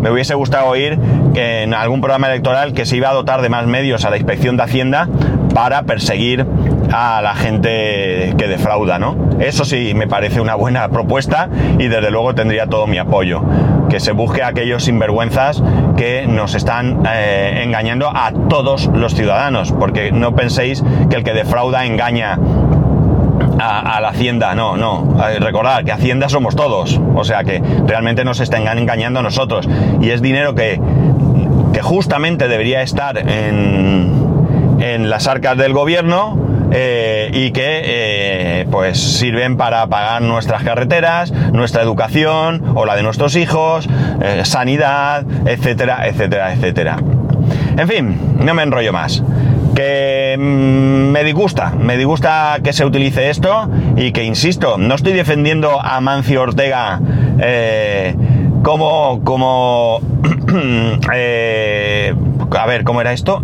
me 0.00 0.10
hubiese 0.10 0.34
gustado 0.34 0.66
oír 0.66 0.98
que 1.34 1.62
en 1.62 1.74
algún 1.74 2.00
programa 2.00 2.28
electoral 2.28 2.72
que 2.72 2.86
se 2.86 2.96
iba 2.96 3.10
a 3.10 3.14
dotar 3.14 3.42
de 3.42 3.48
más 3.48 3.66
medios 3.66 4.04
a 4.04 4.10
la 4.10 4.16
inspección 4.16 4.56
de 4.56 4.62
Hacienda 4.62 5.08
para 5.54 5.82
perseguir 5.82 6.46
a 6.92 7.20
la 7.22 7.34
gente 7.34 8.34
que 8.36 8.48
defrauda, 8.48 8.98
¿no? 8.98 9.16
Eso 9.40 9.64
sí 9.64 9.92
me 9.94 10.06
parece 10.06 10.40
una 10.40 10.54
buena 10.54 10.88
propuesta 10.88 11.48
y 11.78 11.88
desde 11.88 12.10
luego 12.10 12.34
tendría 12.34 12.66
todo 12.66 12.86
mi 12.86 12.98
apoyo. 12.98 13.42
Que 13.88 14.00
se 14.00 14.12
busque 14.12 14.42
a 14.42 14.48
aquellos 14.48 14.84
sinvergüenzas 14.84 15.62
que 15.96 16.26
nos 16.26 16.54
están 16.54 17.02
eh, 17.10 17.62
engañando 17.64 18.08
a 18.08 18.32
todos 18.48 18.86
los 18.86 19.14
ciudadanos, 19.14 19.72
porque 19.72 20.12
no 20.12 20.34
penséis 20.34 20.82
que 21.08 21.16
el 21.16 21.24
que 21.24 21.32
defrauda 21.32 21.86
engaña 21.86 22.38
a, 23.60 24.00
la 24.00 24.08
Hacienda, 24.08 24.54
no, 24.54 24.76
no. 24.76 25.16
Recordad 25.40 25.84
que 25.84 25.92
Hacienda 25.92 26.28
somos 26.28 26.54
todos, 26.54 27.00
o 27.14 27.24
sea 27.24 27.44
que 27.44 27.62
realmente 27.86 28.24
nos 28.24 28.40
están 28.40 28.66
engañando 28.66 29.20
a 29.20 29.22
nosotros. 29.22 29.68
Y 30.00 30.10
es 30.10 30.22
dinero 30.22 30.54
que, 30.54 30.80
que 31.72 31.82
justamente 31.82 32.48
debería 32.48 32.82
estar 32.82 33.18
en, 33.18 34.78
en 34.80 35.10
las 35.10 35.26
arcas 35.26 35.56
del 35.56 35.72
gobierno, 35.72 36.47
eh, 36.70 37.30
y 37.32 37.50
que 37.52 37.80
eh, 37.84 38.66
pues 38.70 39.00
sirven 39.00 39.56
para 39.56 39.86
pagar 39.86 40.22
nuestras 40.22 40.62
carreteras, 40.62 41.32
nuestra 41.32 41.82
educación 41.82 42.62
o 42.74 42.84
la 42.84 42.96
de 42.96 43.02
nuestros 43.02 43.36
hijos, 43.36 43.88
eh, 44.20 44.42
sanidad, 44.44 45.24
etcétera, 45.46 46.06
etcétera, 46.06 46.52
etcétera. 46.52 46.98
En 47.76 47.88
fin, 47.88 48.18
no 48.40 48.54
me 48.54 48.62
enrollo 48.62 48.92
más 48.92 49.22
que 49.74 50.36
mm, 50.38 51.12
me 51.12 51.22
disgusta, 51.24 51.70
me 51.70 51.96
disgusta 51.96 52.58
que 52.62 52.72
se 52.72 52.84
utilice 52.84 53.30
esto 53.30 53.70
y 53.96 54.12
que, 54.12 54.24
insisto, 54.24 54.76
no 54.76 54.94
estoy 54.94 55.12
defendiendo 55.12 55.80
a 55.80 56.00
Mancio 56.00 56.42
Ortega 56.42 57.00
como, 58.62 59.20
como, 59.24 60.00
a 62.58 62.66
ver, 62.66 62.84
¿cómo 62.84 63.00
era 63.00 63.12
esto? 63.12 63.40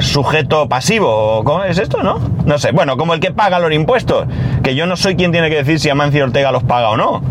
Sujeto 0.00 0.68
pasivo, 0.68 1.42
¿cómo 1.44 1.64
es 1.64 1.78
esto, 1.78 2.02
no? 2.02 2.18
No 2.44 2.58
sé, 2.58 2.72
bueno, 2.72 2.96
como 2.96 3.14
el 3.14 3.20
que 3.20 3.30
paga 3.30 3.58
los 3.58 3.72
impuestos, 3.72 4.26
que 4.62 4.74
yo 4.74 4.86
no 4.86 4.96
soy 4.96 5.16
quien 5.16 5.32
tiene 5.32 5.50
que 5.50 5.56
decir 5.56 5.80
si 5.80 5.90
Amancio 5.90 6.24
Ortega 6.24 6.52
los 6.52 6.64
paga 6.64 6.90
o 6.90 6.96
no 6.96 7.22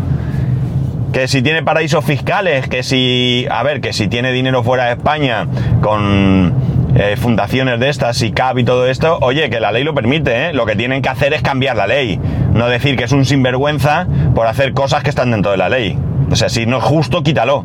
que 1.14 1.28
si 1.28 1.42
tiene 1.42 1.62
paraísos 1.62 2.04
fiscales, 2.04 2.68
que 2.68 2.82
si, 2.82 3.46
a 3.48 3.62
ver, 3.62 3.80
que 3.80 3.92
si 3.92 4.08
tiene 4.08 4.32
dinero 4.32 4.64
fuera 4.64 4.86
de 4.86 4.94
España 4.94 5.46
con 5.80 6.52
eh, 6.96 7.16
fundaciones 7.16 7.78
de 7.78 7.88
estas, 7.88 8.20
y 8.22 8.32
CAP 8.32 8.58
y 8.58 8.64
todo 8.64 8.88
esto, 8.88 9.18
oye, 9.20 9.48
que 9.48 9.60
la 9.60 9.70
ley 9.70 9.84
lo 9.84 9.94
permite, 9.94 10.48
¿eh? 10.48 10.52
lo 10.52 10.66
que 10.66 10.74
tienen 10.74 11.02
que 11.02 11.08
hacer 11.08 11.32
es 11.32 11.40
cambiar 11.40 11.76
la 11.76 11.86
ley, 11.86 12.18
no 12.52 12.66
decir 12.66 12.96
que 12.96 13.04
es 13.04 13.12
un 13.12 13.24
sinvergüenza 13.24 14.08
por 14.34 14.48
hacer 14.48 14.74
cosas 14.74 15.04
que 15.04 15.10
están 15.10 15.30
dentro 15.30 15.52
de 15.52 15.56
la 15.56 15.68
ley. 15.68 15.96
O 16.32 16.34
sea, 16.34 16.48
si 16.48 16.66
no 16.66 16.78
es 16.78 16.84
justo, 16.84 17.22
quítalo. 17.22 17.64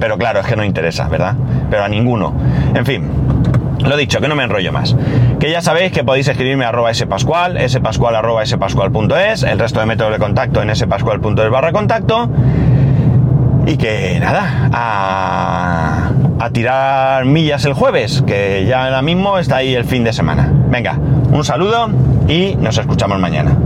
Pero 0.00 0.16
claro, 0.16 0.40
es 0.40 0.46
que 0.46 0.56
no 0.56 0.64
interesa, 0.64 1.08
¿verdad? 1.08 1.34
Pero 1.70 1.84
a 1.84 1.88
ninguno. 1.88 2.34
En 2.74 2.86
fin, 2.86 3.10
lo 3.84 3.96
dicho, 3.96 4.20
que 4.20 4.28
no 4.28 4.34
me 4.34 4.44
enrollo 4.44 4.72
más. 4.72 4.96
Que 5.40 5.50
ya 5.50 5.60
sabéis 5.60 5.92
que 5.92 6.04
podéis 6.04 6.28
escribirme 6.28 6.64
a 6.64 6.68
arroba 6.68 6.92
spascual, 6.94 7.58
spascual 7.68 8.16
arroba 8.16 8.44
spascual.es, 8.46 9.42
el 9.42 9.58
resto 9.58 9.80
de 9.80 9.86
métodos 9.86 10.12
de 10.12 10.18
contacto 10.18 10.62
en 10.62 10.74
spascual.es 10.74 11.50
barra 11.50 11.72
contacto. 11.72 12.30
Y 13.66 13.76
que 13.76 14.18
nada, 14.20 14.70
a, 14.72 16.10
a 16.40 16.50
tirar 16.50 17.24
millas 17.24 17.64
el 17.64 17.74
jueves, 17.74 18.22
que 18.26 18.64
ya 18.66 18.86
ahora 18.86 19.02
mismo 19.02 19.38
está 19.38 19.56
ahí 19.56 19.74
el 19.74 19.84
fin 19.84 20.02
de 20.02 20.12
semana. 20.12 20.50
Venga, 20.68 20.98
un 21.30 21.44
saludo 21.44 21.88
y 22.28 22.56
nos 22.56 22.76
escuchamos 22.78 23.20
mañana. 23.20 23.56